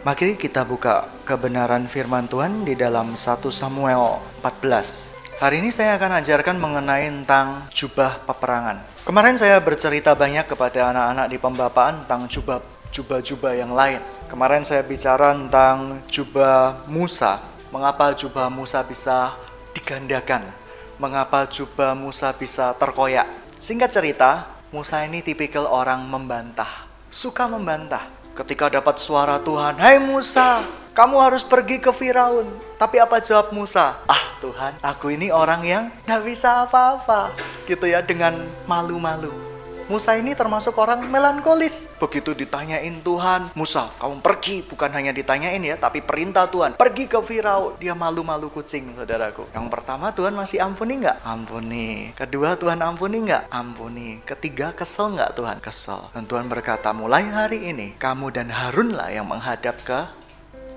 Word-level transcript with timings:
Mari 0.00 0.40
kita 0.40 0.64
buka 0.64 1.12
kebenaran 1.28 1.84
firman 1.84 2.24
Tuhan 2.24 2.64
di 2.64 2.72
dalam 2.72 3.20
1 3.20 3.20
Samuel 3.52 4.16
14. 4.40 5.12
Hari 5.36 5.60
ini 5.60 5.68
saya 5.68 6.00
akan 6.00 6.24
ajarkan 6.24 6.56
mengenai 6.56 7.04
tentang 7.12 7.68
jubah 7.68 8.16
peperangan. 8.24 8.80
Kemarin 9.04 9.36
saya 9.36 9.60
bercerita 9.60 10.16
banyak 10.16 10.48
kepada 10.48 10.88
anak-anak 10.88 11.26
di 11.28 11.36
pembapaan 11.36 12.00
tentang 12.00 12.24
jubah 12.32 12.64
jubah-jubah 12.96 13.52
yang 13.52 13.76
lain. 13.76 14.00
Kemarin 14.32 14.64
saya 14.64 14.80
bicara 14.80 15.36
tentang 15.36 16.00
jubah 16.08 16.88
Musa. 16.88 17.36
Mengapa 17.68 18.16
jubah 18.16 18.48
Musa 18.48 18.80
bisa 18.80 19.36
digandakan? 19.76 20.48
Mengapa 20.96 21.44
jubah 21.44 21.92
Musa 21.92 22.32
bisa 22.32 22.72
terkoyak? 22.72 23.28
Singkat 23.60 23.92
cerita, 23.92 24.48
Musa 24.72 25.04
ini 25.04 25.20
tipikal 25.20 25.68
orang 25.68 26.08
membantah. 26.08 26.88
Suka 27.12 27.44
membantah 27.44 28.19
Ketika 28.40 28.72
dapat 28.72 28.96
suara 28.96 29.36
Tuhan, 29.36 29.76
"Hai 29.76 30.00
Musa, 30.00 30.64
kamu 30.96 31.20
harus 31.20 31.44
pergi 31.44 31.76
ke 31.76 31.92
Firaun." 31.92 32.48
Tapi 32.80 32.96
apa 32.96 33.20
jawab 33.20 33.52
Musa? 33.52 34.00
"Ah, 34.08 34.32
Tuhan, 34.40 34.80
aku 34.80 35.12
ini 35.12 35.28
orang 35.28 35.60
yang 35.60 35.84
nggak 36.08 36.24
bisa 36.24 36.64
apa-apa." 36.64 37.36
Gitu 37.68 37.84
ya, 37.84 38.00
dengan 38.00 38.48
malu-malu. 38.64 39.49
Musa 39.90 40.14
ini 40.14 40.38
termasuk 40.38 40.78
orang 40.78 41.02
melankolis. 41.10 41.90
Begitu 41.98 42.30
ditanyain 42.30 43.02
Tuhan, 43.02 43.50
Musa, 43.58 43.90
kamu 43.98 44.22
pergi. 44.22 44.62
Bukan 44.62 44.86
hanya 44.94 45.10
ditanyain 45.10 45.58
ya, 45.58 45.74
tapi 45.74 45.98
perintah 45.98 46.46
Tuhan. 46.46 46.78
Pergi 46.78 47.10
ke 47.10 47.18
Firaun. 47.18 47.74
Dia 47.82 47.98
malu-malu 47.98 48.54
kucing, 48.54 48.94
saudaraku. 48.94 49.50
Yang 49.50 49.66
pertama, 49.66 50.14
Tuhan 50.14 50.38
masih 50.38 50.62
ampuni 50.62 51.02
nggak? 51.02 51.26
Ampuni. 51.26 52.14
Kedua, 52.14 52.54
Tuhan 52.54 52.78
ampuni 52.86 53.18
nggak? 53.26 53.50
Ampuni. 53.50 54.22
Ketiga, 54.22 54.70
kesel 54.78 55.18
nggak 55.18 55.34
Tuhan? 55.34 55.58
Kesel. 55.58 56.06
Dan 56.14 56.22
Tuhan 56.30 56.46
berkata, 56.46 56.94
mulai 56.94 57.26
hari 57.26 57.66
ini, 57.74 57.98
kamu 57.98 58.30
dan 58.30 58.46
Harunlah 58.46 59.10
yang 59.10 59.26
menghadap 59.26 59.74
ke 59.82 60.06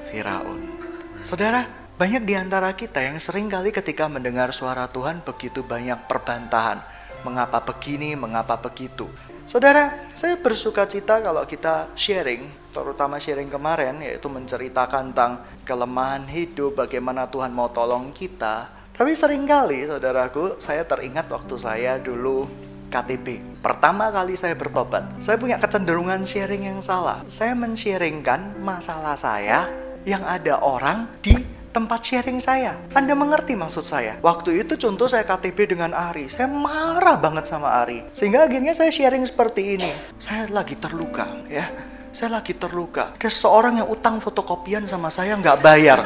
Firaun. 0.10 0.74
Saudara, 1.22 1.70
banyak 2.02 2.26
di 2.26 2.34
antara 2.34 2.74
kita 2.74 3.06
yang 3.06 3.22
sering 3.22 3.46
kali 3.46 3.70
ketika 3.70 4.10
mendengar 4.10 4.50
suara 4.50 4.90
Tuhan 4.90 5.22
begitu 5.22 5.62
banyak 5.62 6.10
perbantahan 6.10 6.82
mengapa 7.24 7.64
begini, 7.64 8.16
mengapa 8.16 8.60
begitu. 8.60 9.08
Saudara, 9.44 10.08
saya 10.16 10.40
bersuka 10.40 10.88
cita 10.88 11.20
kalau 11.20 11.44
kita 11.44 11.92
sharing, 12.00 12.48
terutama 12.72 13.20
sharing 13.20 13.52
kemarin, 13.52 14.00
yaitu 14.00 14.32
menceritakan 14.32 15.12
tentang 15.12 15.44
kelemahan 15.68 16.24
hidup, 16.32 16.80
bagaimana 16.80 17.28
Tuhan 17.28 17.52
mau 17.52 17.68
tolong 17.68 18.16
kita. 18.16 18.72
Tapi 18.96 19.12
sering 19.18 19.44
kali, 19.44 19.84
saudaraku, 19.84 20.62
saya 20.64 20.88
teringat 20.88 21.28
waktu 21.28 21.56
saya 21.60 22.00
dulu 22.00 22.48
KTP. 22.88 23.60
Pertama 23.60 24.14
kali 24.14 24.38
saya 24.38 24.54
bertobat, 24.54 25.18
saya 25.18 25.36
punya 25.36 25.58
kecenderungan 25.58 26.22
sharing 26.24 26.70
yang 26.70 26.80
salah. 26.80 27.26
Saya 27.26 27.58
men-sharingkan 27.58 28.62
masalah 28.62 29.18
saya 29.18 29.66
yang 30.06 30.22
ada 30.24 30.62
orang 30.62 31.10
di 31.26 31.63
tempat 31.74 32.06
sharing 32.06 32.38
saya. 32.38 32.78
Anda 32.94 33.18
mengerti 33.18 33.58
maksud 33.58 33.82
saya? 33.82 34.22
Waktu 34.22 34.62
itu 34.62 34.78
contoh 34.78 35.10
saya 35.10 35.26
KTP 35.26 35.74
dengan 35.74 35.92
Ari. 35.92 36.30
Saya 36.30 36.46
marah 36.46 37.18
banget 37.18 37.50
sama 37.50 37.82
Ari. 37.82 38.14
Sehingga 38.14 38.46
akhirnya 38.46 38.78
saya 38.78 38.94
sharing 38.94 39.26
seperti 39.26 39.82
ini. 39.82 39.90
Saya 40.22 40.46
lagi 40.54 40.78
terluka 40.78 41.26
ya. 41.50 41.66
Saya 42.14 42.38
lagi 42.38 42.54
terluka. 42.54 43.18
Ada 43.18 43.26
seorang 43.34 43.82
yang 43.82 43.90
utang 43.90 44.22
fotokopian 44.22 44.86
sama 44.86 45.10
saya 45.10 45.34
nggak 45.34 45.58
bayar. 45.66 46.06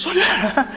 Saudara, 0.00 0.72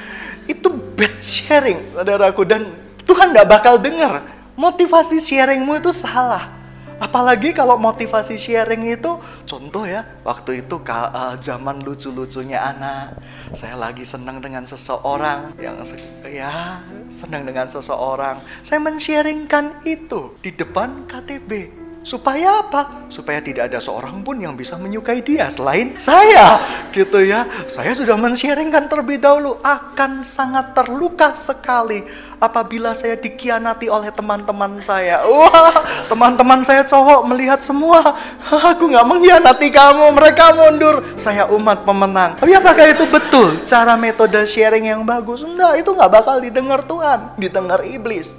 itu 0.52 0.68
bad 0.68 1.16
sharing, 1.24 1.96
saudaraku. 1.96 2.44
Dan 2.44 2.76
Tuhan 3.08 3.32
nggak 3.32 3.48
bakal 3.48 3.80
dengar. 3.80 4.20
Motivasi 4.60 5.24
sharingmu 5.24 5.80
itu 5.80 5.96
salah 5.96 6.57
Apalagi 6.98 7.54
kalau 7.54 7.78
motivasi 7.78 8.42
sharing 8.42 8.90
itu, 8.90 9.22
contoh 9.46 9.86
ya, 9.86 10.02
waktu 10.26 10.66
itu 10.66 10.82
uh, 10.82 11.38
zaman 11.38 11.86
lucu-lucunya 11.86 12.58
anak, 12.58 13.14
saya 13.54 13.78
lagi 13.78 14.02
senang 14.02 14.42
dengan 14.42 14.66
seseorang 14.66 15.54
yang 15.62 15.78
ya 16.26 16.82
senang 17.08 17.46
dengan 17.46 17.70
seseorang, 17.70 18.42
saya 18.66 18.82
men-sharingkan 18.82 19.86
itu 19.86 20.34
di 20.42 20.52
depan 20.52 21.06
KTB. 21.06 21.86
Supaya 22.08 22.64
apa? 22.64 23.12
Supaya 23.12 23.44
tidak 23.44 23.68
ada 23.68 23.84
seorang 23.84 24.24
pun 24.24 24.40
yang 24.40 24.56
bisa 24.56 24.80
menyukai 24.80 25.20
dia 25.20 25.52
selain 25.52 26.00
saya. 26.00 26.56
Gitu 26.96 27.20
ya. 27.28 27.44
Saya 27.68 27.92
sudah 27.92 28.16
men-sharingkan 28.16 28.88
terlebih 28.88 29.20
dahulu 29.20 29.60
akan 29.60 30.24
sangat 30.24 30.72
terluka 30.72 31.36
sekali 31.36 32.08
apabila 32.40 32.96
saya 32.96 33.20
dikhianati 33.20 33.92
oleh 33.92 34.08
teman-teman 34.16 34.80
saya. 34.80 35.20
Wah, 35.28 35.84
teman-teman 36.08 36.64
saya 36.64 36.88
cowok 36.88 37.28
melihat 37.28 37.60
semua. 37.60 38.00
Aku 38.72 38.88
nggak 38.88 39.04
mengkhianati 39.04 39.68
kamu, 39.68 40.08
mereka 40.16 40.56
mundur. 40.56 41.04
Saya 41.20 41.44
umat 41.52 41.84
pemenang. 41.84 42.40
Tapi 42.40 42.56
apakah 42.56 42.88
itu 42.88 43.04
betul 43.04 43.68
cara 43.68 44.00
metode 44.00 44.48
sharing 44.48 44.96
yang 44.96 45.04
bagus? 45.04 45.44
Enggak, 45.44 45.84
itu 45.84 45.92
nggak 45.92 46.24
bakal 46.24 46.40
didengar 46.40 46.88
Tuhan, 46.88 47.36
didengar 47.36 47.84
iblis. 47.84 48.32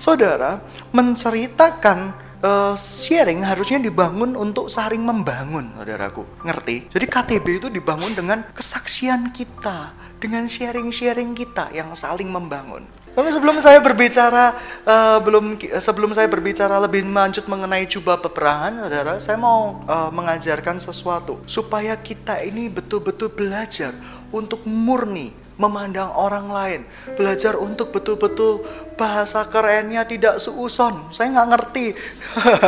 Saudara, 0.00 0.64
menceritakan 0.88 2.29
uh, 2.44 2.74
sharing 2.76 3.44
harusnya 3.44 3.80
dibangun 3.80 4.36
untuk 4.36 4.72
saling 4.72 5.00
membangun, 5.00 5.72
saudaraku. 5.76 6.24
Ngerti? 6.44 6.90
Jadi 6.92 7.06
KTB 7.06 7.46
itu 7.64 7.68
dibangun 7.68 8.12
dengan 8.12 8.44
kesaksian 8.52 9.32
kita, 9.32 9.92
dengan 10.20 10.44
sharing-sharing 10.48 11.32
kita 11.36 11.72
yang 11.72 11.92
saling 11.96 12.28
membangun. 12.28 12.84
Tapi 13.10 13.26
sebelum 13.34 13.58
saya 13.58 13.82
berbicara, 13.82 14.54
uh, 14.86 15.18
belum 15.18 15.58
sebelum 15.82 16.14
saya 16.14 16.30
berbicara 16.30 16.78
lebih 16.78 17.02
lanjut 17.10 17.42
mengenai 17.50 17.82
jubah 17.90 18.22
peperangan, 18.22 18.86
saudara, 18.86 19.18
saya 19.18 19.34
mau 19.34 19.82
uh, 19.82 20.14
mengajarkan 20.14 20.78
sesuatu 20.78 21.42
supaya 21.42 21.98
kita 21.98 22.38
ini 22.46 22.70
betul-betul 22.70 23.34
belajar 23.34 23.98
untuk 24.30 24.62
murni 24.62 25.34
memandang 25.60 26.08
orang 26.16 26.48
lain, 26.48 26.80
belajar 27.20 27.60
untuk 27.60 27.92
betul-betul 27.92 28.64
bahasa 28.96 29.44
kerennya 29.44 30.08
tidak 30.08 30.40
seuson. 30.40 31.12
Saya 31.12 31.36
nggak 31.36 31.50
ngerti. 31.52 31.86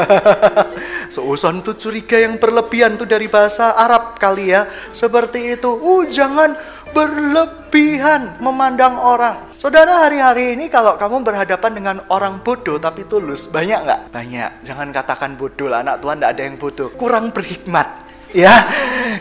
seuson 1.15 1.65
itu 1.65 1.73
curiga 1.81 2.21
yang 2.21 2.37
berlebihan 2.37 3.01
tuh 3.01 3.09
dari 3.09 3.33
bahasa 3.33 3.73
Arab 3.73 4.21
kali 4.21 4.53
ya. 4.53 4.69
Seperti 4.93 5.57
itu. 5.57 5.73
Uh, 5.73 6.05
jangan 6.13 6.53
berlebihan 6.93 8.37
memandang 8.45 9.01
orang. 9.01 9.57
Saudara 9.57 10.05
hari-hari 10.05 10.53
ini 10.53 10.69
kalau 10.69 11.01
kamu 11.01 11.25
berhadapan 11.25 11.73
dengan 11.73 11.97
orang 12.13 12.45
bodoh 12.45 12.77
tapi 12.77 13.09
tulus, 13.09 13.49
banyak 13.49 13.89
nggak? 13.89 14.01
Banyak. 14.13 14.51
Jangan 14.67 14.93
katakan 14.93 15.41
bodoh 15.41 15.73
lah, 15.73 15.81
anak 15.81 16.05
Tuhan 16.05 16.21
tidak 16.21 16.31
ada 16.37 16.43
yang 16.45 16.57
bodoh. 16.61 16.89
Kurang 16.93 17.33
berhikmat 17.33 18.12
Ya, 18.33 18.65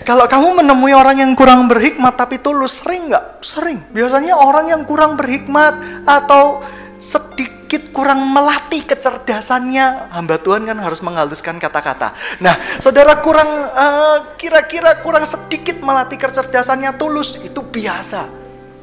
kalau 0.08 0.24
kamu 0.24 0.64
menemui 0.64 0.96
orang 0.96 1.20
yang 1.20 1.36
kurang 1.36 1.68
berhikmat 1.68 2.16
tapi 2.16 2.40
tulus, 2.40 2.80
sering 2.80 3.12
nggak? 3.12 3.44
Sering. 3.44 3.84
Biasanya 3.92 4.40
orang 4.40 4.72
yang 4.72 4.88
kurang 4.88 5.20
berhikmat 5.20 6.08
atau 6.08 6.64
sedikit 6.96 7.92
kurang 7.92 8.24
melatih 8.32 8.88
kecerdasannya, 8.88 10.16
hamba 10.16 10.40
Tuhan 10.40 10.64
kan 10.64 10.80
harus 10.80 11.04
menghaluskan 11.04 11.60
kata-kata. 11.60 12.16
Nah, 12.40 12.56
saudara 12.80 13.20
kurang 13.20 13.52
eh, 13.68 14.18
kira-kira 14.40 14.96
uh, 14.96 14.98
kurang 15.04 15.28
sedikit 15.28 15.84
melatih 15.84 16.16
kecerdasannya 16.16 16.96
tulus 16.96 17.36
itu 17.44 17.60
biasa. 17.60 18.32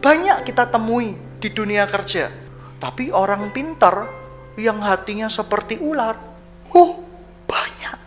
Banyak 0.04 0.44
kita 0.44 0.68
temui 0.68 1.16
di 1.40 1.48
dunia 1.48 1.88
kerja. 1.88 2.28
Tapi 2.78 3.10
orang 3.10 3.48
pintar 3.50 4.06
yang 4.60 4.78
hatinya 4.84 5.32
seperti 5.32 5.80
ular, 5.80 6.14
oh 6.74 7.00
banyak. 7.48 7.98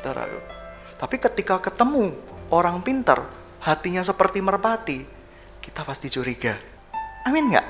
Saudara, 0.00 0.53
tapi 1.00 1.18
ketika 1.18 1.58
ketemu 1.58 2.14
orang 2.54 2.80
pintar, 2.80 3.26
hatinya 3.64 4.04
seperti 4.04 4.38
merpati, 4.44 4.98
kita 5.58 5.82
pasti 5.82 6.12
curiga. 6.12 6.54
Amin 7.24 7.50
nggak? 7.50 7.66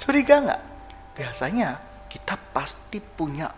Curiga 0.00 0.42
nggak? 0.42 0.60
Biasanya 1.14 1.78
kita 2.10 2.34
pasti 2.50 2.98
punya 2.98 3.50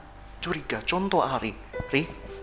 curiga. 0.43 0.83
Contoh 0.85 1.25
Ari, 1.25 1.53
Ri, 1.93 2.03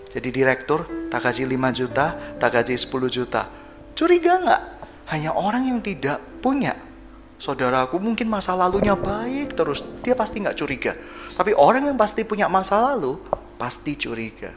jadi 0.10 0.30
direktur, 0.30 1.10
tak 1.10 1.30
gaji 1.30 1.46
5 1.46 1.80
juta, 1.80 2.06
tak 2.42 2.50
gaji 2.58 2.74
10 2.80 2.90
juta. 3.12 3.46
Curiga 3.94 4.40
nggak? 4.42 4.62
Hanya 5.14 5.36
orang 5.36 5.68
yang 5.68 5.80
tidak 5.84 6.18
punya 6.40 6.74
saudaraku 7.44 8.00
mungkin 8.00 8.32
masa 8.32 8.56
lalunya 8.56 8.96
baik 8.96 9.60
terus 9.60 9.84
dia 10.00 10.16
pasti 10.16 10.40
nggak 10.40 10.56
curiga 10.56 10.96
tapi 11.36 11.52
orang 11.52 11.92
yang 11.92 12.00
pasti 12.00 12.24
punya 12.24 12.48
masa 12.48 12.80
lalu 12.80 13.20
pasti 13.60 14.00
curiga 14.00 14.56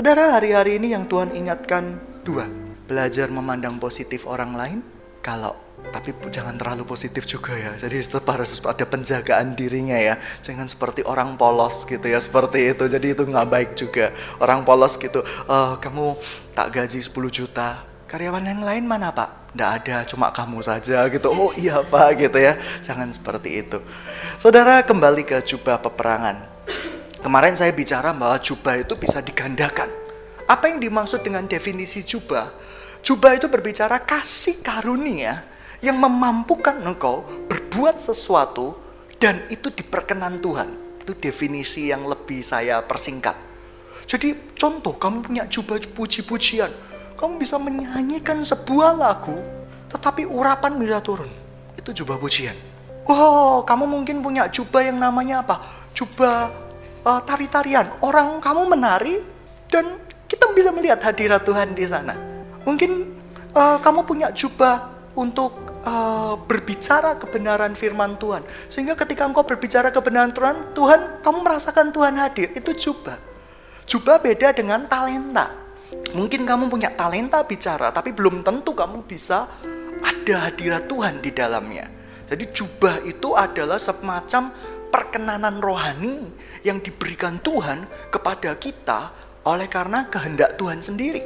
Saudara, 0.00 0.32
hari-hari 0.32 0.80
ini 0.80 0.96
yang 0.96 1.04
Tuhan 1.04 1.36
ingatkan 1.36 2.00
dua. 2.24 2.48
Belajar 2.88 3.28
memandang 3.28 3.76
positif 3.76 4.24
orang 4.24 4.56
lain, 4.56 4.78
kalau 5.20 5.52
tapi 5.92 6.16
jangan 6.32 6.56
terlalu 6.56 6.88
positif 6.88 7.28
juga 7.28 7.52
ya. 7.52 7.76
Jadi 7.76 8.00
tetap 8.08 8.24
harus 8.32 8.64
ada 8.64 8.80
penjagaan 8.88 9.52
dirinya 9.52 10.00
ya. 10.00 10.16
Jangan 10.40 10.72
seperti 10.72 11.04
orang 11.04 11.36
polos 11.36 11.84
gitu 11.84 12.00
ya, 12.08 12.16
seperti 12.16 12.72
itu. 12.72 12.88
Jadi 12.88 13.12
itu 13.12 13.28
nggak 13.28 13.44
baik 13.44 13.70
juga. 13.76 14.16
Orang 14.40 14.64
polos 14.64 14.96
gitu, 14.96 15.20
uh, 15.44 15.76
kamu 15.76 16.16
tak 16.56 16.80
gaji 16.80 17.04
10 17.04 17.28
juta, 17.28 17.84
karyawan 18.08 18.48
yang 18.48 18.64
lain 18.64 18.88
mana 18.88 19.12
pak? 19.12 19.52
Nggak 19.52 19.70
ada, 19.84 19.96
cuma 20.08 20.32
kamu 20.32 20.64
saja 20.64 21.04
gitu. 21.12 21.28
Oh 21.28 21.52
iya 21.52 21.84
pak 21.84 22.16
gitu 22.16 22.40
ya. 22.40 22.56
Jangan 22.80 23.12
seperti 23.12 23.68
itu. 23.68 23.84
Saudara 24.40 24.80
kembali 24.80 25.28
ke 25.28 25.44
jubah 25.44 25.76
peperangan. 25.76 26.49
Kemarin 27.20 27.52
saya 27.52 27.68
bicara 27.76 28.16
bahwa 28.16 28.40
jubah 28.40 28.80
itu 28.80 28.96
bisa 28.96 29.20
digandakan. 29.20 29.92
Apa 30.48 30.72
yang 30.72 30.80
dimaksud 30.80 31.20
dengan 31.20 31.44
definisi 31.44 32.00
jubah? 32.00 32.48
Jubah 33.04 33.36
itu 33.36 33.44
berbicara 33.44 34.00
kasih 34.00 34.64
karunia 34.64 35.44
yang 35.84 36.00
memampukan 36.00 36.80
engkau 36.80 37.28
berbuat 37.44 38.00
sesuatu 38.00 38.72
dan 39.20 39.44
itu 39.52 39.68
diperkenan 39.68 40.40
Tuhan. 40.40 40.80
Itu 41.04 41.12
definisi 41.12 41.92
yang 41.92 42.08
lebih 42.08 42.40
saya 42.40 42.80
persingkat. 42.80 43.36
Jadi 44.08 44.56
contoh 44.56 44.96
kamu 44.96 45.20
punya 45.20 45.44
jubah 45.44 45.76
puji-pujian. 45.76 46.72
Kamu 47.20 47.36
bisa 47.36 47.60
menyanyikan 47.60 48.40
sebuah 48.40 48.96
lagu 48.96 49.36
tetapi 49.92 50.24
urapan 50.24 50.72
bisa 50.80 51.04
turun. 51.04 51.28
Itu 51.76 51.92
jubah 51.92 52.16
pujian. 52.16 52.56
Wow, 53.04 53.68
kamu 53.68 53.84
mungkin 53.84 54.24
punya 54.24 54.48
jubah 54.48 54.88
yang 54.88 54.96
namanya 54.96 55.44
apa? 55.44 55.60
Jubah 55.92 56.69
uh, 57.04 57.20
tari-tarian. 57.24 57.88
Orang 58.04 58.40
kamu 58.40 58.62
menari 58.68 59.20
dan 59.70 59.98
kita 60.26 60.50
bisa 60.54 60.70
melihat 60.70 61.00
hadirat 61.02 61.42
Tuhan 61.42 61.74
di 61.74 61.84
sana. 61.86 62.14
Mungkin 62.62 63.16
uh, 63.56 63.78
kamu 63.82 64.06
punya 64.06 64.28
jubah 64.30 64.90
untuk 65.18 65.82
uh, 65.82 66.38
berbicara 66.46 67.18
kebenaran 67.18 67.74
firman 67.74 68.14
Tuhan. 68.20 68.46
Sehingga 68.70 68.94
ketika 68.94 69.26
engkau 69.26 69.42
berbicara 69.42 69.90
kebenaran 69.90 70.30
Tuhan, 70.30 70.56
Tuhan, 70.76 71.00
kamu 71.24 71.38
merasakan 71.42 71.90
Tuhan 71.90 72.14
hadir. 72.20 72.54
Itu 72.54 72.76
jubah. 72.76 73.18
Jubah 73.90 74.22
beda 74.22 74.54
dengan 74.54 74.86
talenta. 74.86 75.50
Mungkin 76.14 76.46
kamu 76.46 76.70
punya 76.70 76.94
talenta 76.94 77.42
bicara, 77.42 77.90
tapi 77.90 78.14
belum 78.14 78.46
tentu 78.46 78.70
kamu 78.70 79.02
bisa 79.02 79.50
ada 79.98 80.36
hadirat 80.46 80.86
Tuhan 80.86 81.18
di 81.18 81.34
dalamnya. 81.34 81.90
Jadi 82.30 82.46
jubah 82.54 83.02
itu 83.02 83.34
adalah 83.34 83.82
semacam 83.82 84.54
perkenanan 84.90 85.62
rohani 85.62 86.28
yang 86.66 86.82
diberikan 86.82 87.38
Tuhan 87.40 87.86
kepada 88.10 88.58
kita 88.58 89.14
oleh 89.46 89.70
karena 89.70 90.06
kehendak 90.10 90.60
Tuhan 90.60 90.84
sendiri. 90.84 91.24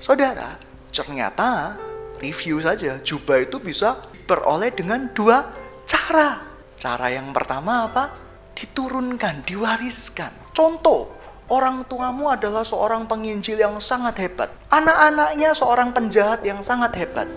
Saudara, 0.00 0.56
ternyata 0.94 1.76
review 2.22 2.62
saja, 2.62 2.96
jubah 3.02 3.44
itu 3.44 3.60
bisa 3.60 4.00
beroleh 4.24 4.72
dengan 4.72 5.10
dua 5.12 5.44
cara. 5.84 6.40
Cara 6.78 7.12
yang 7.12 7.30
pertama 7.36 7.90
apa? 7.90 8.12
Diturunkan, 8.56 9.44
diwariskan. 9.44 10.32
Contoh, 10.54 11.10
orang 11.50 11.84
tuamu 11.84 12.30
adalah 12.30 12.64
seorang 12.64 13.04
penginjil 13.04 13.60
yang 13.60 13.76
sangat 13.82 14.16
hebat. 14.22 14.48
Anak-anaknya 14.72 15.52
seorang 15.52 15.92
penjahat 15.92 16.40
yang 16.46 16.64
sangat 16.64 16.94
hebat. 16.96 17.28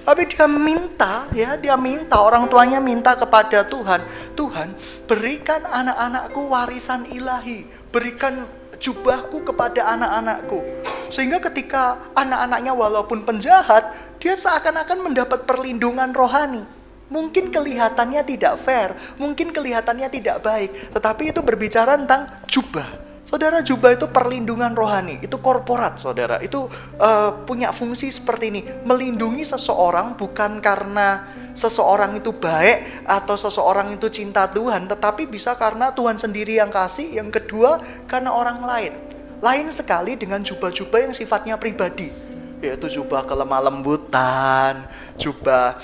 Tapi 0.00 0.26
dia 0.26 0.48
minta, 0.48 1.28
ya, 1.30 1.54
dia 1.60 1.76
minta 1.76 2.18
orang 2.18 2.48
tuanya 2.50 2.80
minta 2.82 3.14
kepada 3.14 3.62
Tuhan, 3.62 4.02
Tuhan 4.34 4.74
berikan 5.06 5.62
anak-anakku 5.62 6.40
warisan 6.50 7.06
ilahi, 7.12 7.68
berikan 7.94 8.48
jubahku 8.80 9.44
kepada 9.44 9.86
anak-anakku. 9.92 10.64
Sehingga 11.12 11.38
ketika 11.52 12.00
anak-anaknya 12.16 12.72
walaupun 12.72 13.28
penjahat, 13.28 13.92
dia 14.18 14.34
seakan-akan 14.34 15.12
mendapat 15.12 15.44
perlindungan 15.44 16.10
rohani. 16.16 16.64
Mungkin 17.10 17.50
kelihatannya 17.50 18.22
tidak 18.22 18.62
fair, 18.62 18.94
mungkin 19.18 19.50
kelihatannya 19.50 20.08
tidak 20.14 20.46
baik, 20.46 20.94
tetapi 20.94 21.34
itu 21.34 21.42
berbicara 21.42 21.98
tentang 21.98 22.30
jubah. 22.46 23.09
Saudara, 23.30 23.62
jubah 23.62 23.94
itu 23.94 24.10
perlindungan 24.10 24.74
rohani, 24.74 25.22
itu 25.22 25.38
korporat, 25.38 26.02
saudara. 26.02 26.42
Itu 26.42 26.66
uh, 26.98 27.30
punya 27.46 27.70
fungsi 27.70 28.10
seperti 28.10 28.50
ini, 28.50 28.66
melindungi 28.82 29.46
seseorang 29.46 30.18
bukan 30.18 30.58
karena 30.58 31.30
seseorang 31.54 32.18
itu 32.18 32.34
baik 32.34 33.06
atau 33.06 33.38
seseorang 33.38 33.94
itu 33.94 34.10
cinta 34.10 34.50
Tuhan, 34.50 34.90
tetapi 34.90 35.30
bisa 35.30 35.54
karena 35.54 35.94
Tuhan 35.94 36.18
sendiri 36.18 36.58
yang 36.58 36.74
kasih. 36.74 37.06
Yang 37.06 37.38
kedua, 37.38 37.78
karena 38.10 38.34
orang 38.34 38.66
lain. 38.66 38.98
Lain 39.38 39.70
sekali 39.70 40.18
dengan 40.18 40.42
jubah-jubah 40.42 40.98
yang 40.98 41.14
sifatnya 41.14 41.54
pribadi, 41.54 42.10
yaitu 42.58 42.98
jubah 42.98 43.22
kelemah 43.30 43.70
lembutan, 43.70 44.90
jubah 45.14 45.78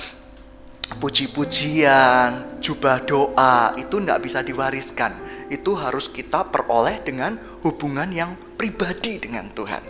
puji-pujian, 0.99 2.59
jubah 2.59 3.07
doa, 3.07 3.71
itu 3.79 4.03
tidak 4.03 4.19
bisa 4.19 4.43
diwariskan. 4.43 5.15
Itu 5.49 5.79
harus 5.79 6.11
kita 6.11 6.49
peroleh 6.49 7.03
dengan 7.03 7.39
hubungan 7.63 8.11
yang 8.11 8.35
pribadi 8.57 9.23
dengan 9.23 9.51
Tuhan. 9.55 9.83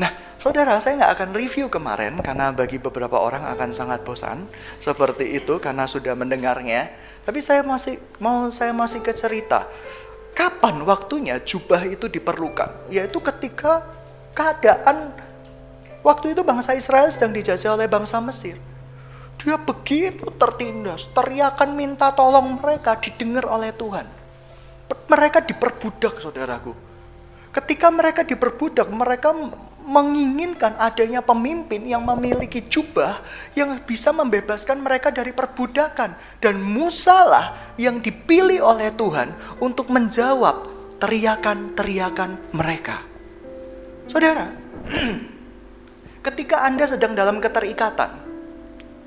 Nah, 0.00 0.32
Saudara, 0.42 0.74
saya 0.82 0.98
nggak 0.98 1.14
akan 1.14 1.30
review 1.38 1.70
kemarin 1.70 2.18
karena 2.18 2.50
bagi 2.50 2.74
beberapa 2.74 3.14
orang 3.14 3.46
akan 3.46 3.70
sangat 3.70 4.02
bosan 4.02 4.50
seperti 4.82 5.38
itu 5.38 5.62
karena 5.62 5.86
sudah 5.86 6.18
mendengarnya. 6.18 6.90
Tapi 7.22 7.38
saya 7.38 7.62
masih 7.62 8.02
mau 8.18 8.50
saya 8.50 8.74
masih 8.74 9.06
ke 9.06 9.14
cerita. 9.14 9.70
Kapan 10.34 10.82
waktunya 10.82 11.38
jubah 11.38 11.86
itu 11.86 12.10
diperlukan? 12.10 12.90
Yaitu 12.90 13.22
ketika 13.22 13.86
keadaan 14.34 15.14
waktu 16.02 16.34
itu 16.34 16.42
bangsa 16.42 16.74
Israel 16.74 17.06
sedang 17.14 17.30
dijajah 17.30 17.78
oleh 17.78 17.86
bangsa 17.86 18.18
Mesir. 18.18 18.58
Dia 19.38 19.54
begitu 19.62 20.26
tertindas, 20.34 21.06
teriakan 21.14 21.78
minta 21.78 22.10
tolong 22.10 22.58
mereka 22.58 22.98
didengar 22.98 23.46
oleh 23.46 23.70
Tuhan. 23.70 24.21
Mereka 25.12 25.44
diperbudak, 25.44 26.24
saudaraku. 26.24 26.72
Ketika 27.52 27.92
mereka 27.92 28.24
diperbudak, 28.24 28.88
mereka 28.88 29.36
menginginkan 29.84 30.72
adanya 30.80 31.20
pemimpin 31.20 31.84
yang 31.84 32.00
memiliki 32.00 32.64
jubah 32.64 33.20
yang 33.52 33.76
bisa 33.84 34.08
membebaskan 34.08 34.80
mereka 34.80 35.12
dari 35.12 35.36
perbudakan 35.36 36.16
dan 36.40 36.56
Musa 36.64 37.28
lah 37.28 37.46
yang 37.76 38.00
dipilih 38.00 38.64
oleh 38.64 38.88
Tuhan 38.96 39.36
untuk 39.60 39.92
menjawab 39.92 40.70
teriakan-teriakan 40.96 42.56
mereka. 42.56 43.04
Saudara, 44.08 44.48
ketika 46.30 46.64
Anda 46.64 46.88
sedang 46.88 47.12
dalam 47.12 47.42
keterikatan, 47.42 48.16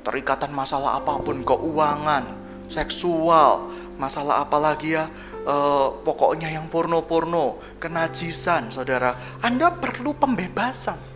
terikatan 0.06 0.52
masalah 0.54 1.02
apa 1.02 1.18
pun, 1.18 1.42
keuangan, 1.42 2.30
seksual, 2.68 3.74
masalah 3.96 4.44
apa 4.44 4.60
lagi 4.60 5.00
ya, 5.00 5.08
uh, 5.46 6.02
pokoknya 6.02 6.52
yang 6.52 6.68
porno-porno, 6.68 7.62
kenajisan, 7.80 8.74
saudara, 8.74 9.40
Anda 9.40 9.72
perlu 9.72 10.18
pembebasan. 10.18 11.16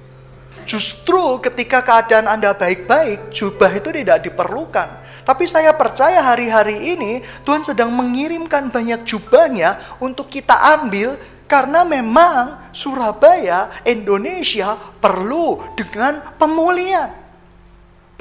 Justru 0.70 1.42
ketika 1.42 1.82
keadaan 1.82 2.30
Anda 2.30 2.54
baik-baik, 2.54 3.34
jubah 3.34 3.74
itu 3.74 3.90
tidak 3.90 4.22
diperlukan. 4.22 4.90
Tapi 5.26 5.46
saya 5.50 5.74
percaya 5.74 6.22
hari-hari 6.22 6.94
ini 6.94 7.26
Tuhan 7.42 7.66
sedang 7.66 7.90
mengirimkan 7.94 8.70
banyak 8.70 9.02
jubahnya 9.06 9.82
untuk 10.02 10.30
kita 10.30 10.58
ambil 10.78 11.18
karena 11.50 11.82
memang 11.82 12.70
Surabaya, 12.70 13.74
Indonesia 13.82 14.78
perlu 15.02 15.58
dengan 15.74 16.22
pemulihan. 16.38 17.10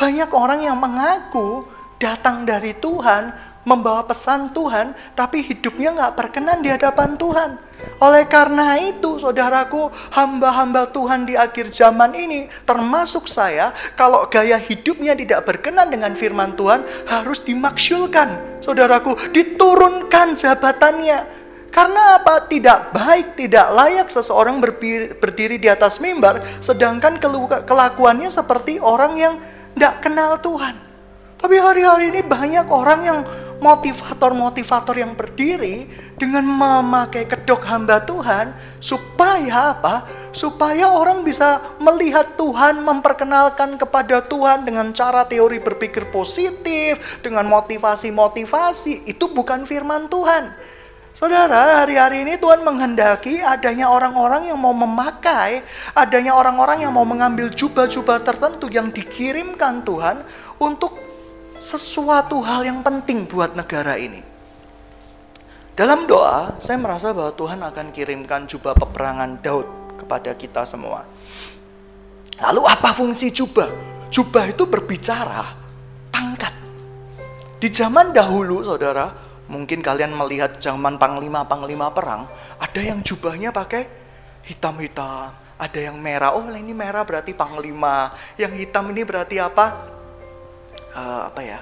Banyak 0.00 0.31
orang 0.33 0.65
yang 0.65 0.81
mengaku 0.81 1.69
datang 2.00 2.47
dari 2.49 2.73
Tuhan, 2.79 3.48
membawa 3.67 4.07
pesan 4.07 4.55
Tuhan, 4.55 4.97
tapi 5.12 5.43
hidupnya 5.43 5.93
nggak 5.93 6.15
berkenan 6.15 6.62
di 6.65 6.73
hadapan 6.73 7.19
Tuhan. 7.19 7.59
Oleh 8.03 8.27
karena 8.27 8.75
itu, 8.79 9.23
saudaraku, 9.23 9.91
hamba-hamba 10.11 10.91
Tuhan 10.91 11.27
di 11.27 11.38
akhir 11.38 11.71
zaman 11.71 12.11
ini, 12.11 12.50
termasuk 12.67 13.31
saya, 13.31 13.71
kalau 13.95 14.27
gaya 14.27 14.59
hidupnya 14.59 15.15
tidak 15.15 15.47
berkenan 15.47 15.87
dengan 15.87 16.15
firman 16.19 16.59
Tuhan, 16.59 16.83
harus 17.07 17.38
dimaksulkan. 17.45 18.62
Saudaraku, 18.65 19.15
diturunkan 19.31 20.35
jabatannya. 20.35 21.38
Karena 21.69 22.19
apa? 22.19 22.49
Tidak 22.49 22.97
baik, 22.97 23.37
tidak 23.37 23.71
layak 23.77 24.09
seseorang 24.11 24.59
berdiri 25.21 25.61
di 25.61 25.69
atas 25.71 26.00
mimbar, 26.00 26.41
sedangkan 26.65 27.21
kelakuannya 27.62 28.33
seperti 28.33 28.83
orang 28.83 29.12
yang 29.21 29.35
tidak 29.77 30.03
kenal 30.03 30.41
Tuhan. 30.41 30.88
Tapi 31.38 31.54
hari-hari 31.54 32.11
ini 32.11 32.21
banyak 32.26 32.66
orang 32.66 33.00
yang 33.07 33.18
motivator-motivator 33.59 34.95
yang 34.99 35.18
berdiri 35.18 35.87
dengan 36.14 36.47
memakai 36.47 37.26
kedok 37.26 37.62
hamba 37.66 38.02
Tuhan 38.02 38.54
supaya 38.78 39.75
apa? 39.75 40.07
Supaya 40.30 40.90
orang 40.90 41.26
bisa 41.26 41.59
melihat 41.83 42.38
Tuhan, 42.38 42.83
memperkenalkan 42.83 43.78
kepada 43.78 44.23
Tuhan 44.23 44.62
dengan 44.66 44.95
cara 44.95 45.26
teori 45.26 45.59
berpikir 45.59 46.11
positif, 46.14 47.23
dengan 47.23 47.47
motivasi-motivasi. 47.50 49.07
Itu 49.11 49.30
bukan 49.35 49.66
firman 49.66 50.07
Tuhan. 50.07 50.54
Saudara, 51.18 51.83
hari-hari 51.83 52.23
ini 52.23 52.38
Tuhan 52.38 52.62
menghendaki 52.62 53.42
adanya 53.42 53.90
orang-orang 53.90 54.54
yang 54.54 54.59
mau 54.59 54.71
memakai, 54.71 55.66
adanya 55.90 56.30
orang-orang 56.30 56.87
yang 56.87 56.95
mau 56.95 57.02
mengambil 57.02 57.50
jubah-jubah 57.50 58.23
tertentu 58.23 58.71
yang 58.71 58.95
dikirimkan 58.95 59.83
Tuhan 59.83 60.23
untuk 60.62 61.08
sesuatu 61.59 62.38
hal 62.43 62.67
yang 62.67 62.81
penting 62.87 63.27
buat 63.27 63.55
negara 63.55 63.99
ini. 63.99 64.23
Dalam 65.79 66.11
doa, 66.11 66.59
saya 66.59 66.75
merasa 66.75 67.15
bahwa 67.15 67.31
Tuhan 67.35 67.62
akan 67.62 67.87
kirimkan 67.95 68.50
jubah 68.50 68.75
peperangan 68.75 69.38
Daud 69.38 69.67
kepada 69.99 70.35
kita 70.35 70.67
semua. 70.67 71.07
Lalu 72.38 72.62
apa 72.67 72.91
fungsi 72.95 73.31
jubah? 73.31 73.71
Jubah 74.11 74.50
itu 74.50 74.67
berbicara 74.67 75.55
pangkat. 76.11 76.55
Di 77.62 77.69
zaman 77.71 78.11
dahulu, 78.11 78.67
saudara, 78.67 79.11
mungkin 79.50 79.79
kalian 79.83 80.15
melihat 80.15 80.59
zaman 80.59 80.99
panglima-panglima 80.99 81.95
perang, 81.95 82.27
ada 82.59 82.81
yang 82.83 83.03
jubahnya 83.03 83.55
pakai 83.55 83.87
hitam-hitam, 84.47 85.47
Ada 85.59 85.91
yang 85.91 85.99
merah, 85.99 86.38
oh 86.38 86.47
ini 86.55 86.71
merah 86.71 87.03
berarti 87.03 87.35
panglima. 87.35 88.15
Yang 88.38 88.62
hitam 88.62 88.95
ini 88.95 89.03
berarti 89.03 89.43
apa? 89.43 89.98
Uh, 90.99 91.31
apa 91.31 91.40
ya? 91.47 91.59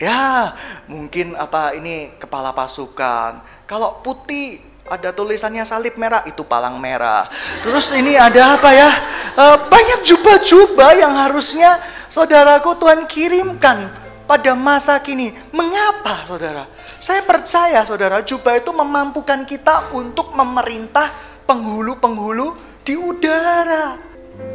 Ya, 0.00 0.56
mungkin 0.88 1.36
apa 1.36 1.76
ini 1.76 2.16
kepala 2.16 2.56
pasukan. 2.56 3.44
Kalau 3.68 4.00
putih 4.00 4.64
ada 4.88 5.12
tulisannya 5.12 5.60
salib 5.68 6.00
merah 6.00 6.24
itu 6.24 6.40
palang 6.40 6.80
merah. 6.80 7.28
Terus 7.60 7.92
ini 7.92 8.16
ada 8.16 8.56
apa 8.56 8.72
ya? 8.72 8.90
Uh, 9.36 9.56
banyak 9.68 10.00
jubah-jubah 10.08 10.96
yang 10.96 11.12
harusnya 11.12 11.84
saudaraku 12.08 12.80
Tuhan 12.80 13.04
kirimkan 13.04 13.92
pada 14.24 14.56
masa 14.56 14.96
kini. 15.04 15.36
Mengapa, 15.52 16.24
saudara? 16.24 16.64
Saya 16.96 17.20
percaya, 17.20 17.84
saudara, 17.84 18.24
jubah 18.24 18.56
itu 18.56 18.72
memampukan 18.72 19.44
kita 19.44 19.92
untuk 19.92 20.32
memerintah 20.32 21.12
penghulu-penghulu 21.44 22.56
di 22.88 22.96
udara. 22.96 24.00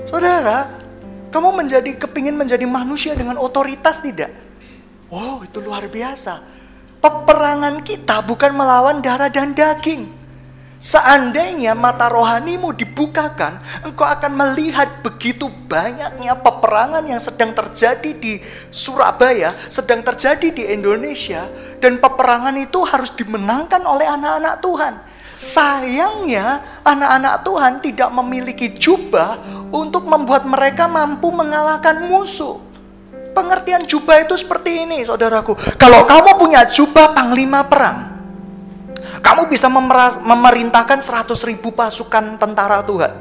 Saudara, 0.09 0.84
kamu 1.35 1.51
menjadi 1.51 1.91
kepingin 1.99 2.39
menjadi 2.39 2.63
manusia 2.63 3.11
dengan 3.11 3.35
otoritas 3.35 3.99
tidak? 3.99 4.31
Oh, 5.11 5.43
itu 5.43 5.59
luar 5.59 5.83
biasa. 5.91 6.39
Peperangan 7.03 7.83
kita 7.83 8.23
bukan 8.23 8.55
melawan 8.55 9.03
darah 9.03 9.27
dan 9.27 9.51
daging 9.51 10.25
Seandainya 10.75 11.71
mata 11.71 12.11
rohanimu 12.11 12.75
dibukakan, 12.75 13.63
engkau 13.81 14.03
akan 14.03 14.37
melihat 14.37 15.01
begitu 15.01 15.47
banyaknya 15.71 16.35
peperangan 16.35 17.01
yang 17.07 17.17
sedang 17.17 17.55
terjadi 17.55 18.11
di 18.11 18.43
Surabaya, 18.75 19.55
sedang 19.71 20.03
terjadi 20.03 20.51
di 20.51 20.63
Indonesia, 20.67 21.47
dan 21.79 21.97
peperangan 21.97 22.53
itu 22.59 22.83
harus 22.83 23.09
dimenangkan 23.15 23.81
oleh 23.87 24.05
anak-anak 24.05 24.55
Tuhan. 24.59 24.93
Sayangnya, 25.41 26.63
anak-anak 26.83 27.35
Tuhan 27.43 27.73
tidak 27.81 28.09
memiliki 28.11 28.67
jubah 28.75 29.54
untuk 29.69 30.05
membuat 30.05 30.45
mereka 30.45 30.85
mampu 30.85 31.29
mengalahkan 31.29 32.05
musuh. 32.05 32.61
Pengertian 33.35 33.83
jubah 33.83 34.23
itu 34.23 34.35
seperti 34.39 34.87
ini, 34.87 35.03
saudaraku. 35.03 35.55
Kalau 35.75 36.07
kamu 36.07 36.39
punya 36.39 36.63
jubah 36.71 37.11
panglima 37.11 37.67
perang, 37.67 38.15
kamu 39.19 39.51
bisa 39.51 39.67
memerintahkan 40.23 41.03
100 41.03 41.35
ribu 41.49 41.75
pasukan 41.75 42.39
tentara 42.39 42.79
Tuhan. 42.85 43.11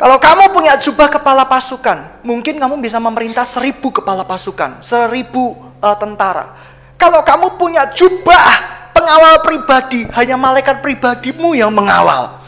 Kalau 0.00 0.16
kamu 0.16 0.56
punya 0.56 0.80
jubah 0.80 1.12
kepala 1.12 1.44
pasukan, 1.44 2.24
mungkin 2.24 2.56
kamu 2.56 2.80
bisa 2.80 2.96
memerintah 2.96 3.44
seribu 3.44 3.92
kepala 3.92 4.24
pasukan, 4.24 4.80
seribu 4.80 5.52
uh, 5.76 5.92
tentara. 6.00 6.56
Kalau 6.96 7.20
kamu 7.20 7.60
punya 7.60 7.84
jubah 7.92 8.48
pengawal 8.96 9.44
pribadi, 9.44 10.08
hanya 10.16 10.40
malaikat 10.40 10.80
pribadimu 10.80 11.52
yang 11.52 11.68
mengawal. 11.68 12.39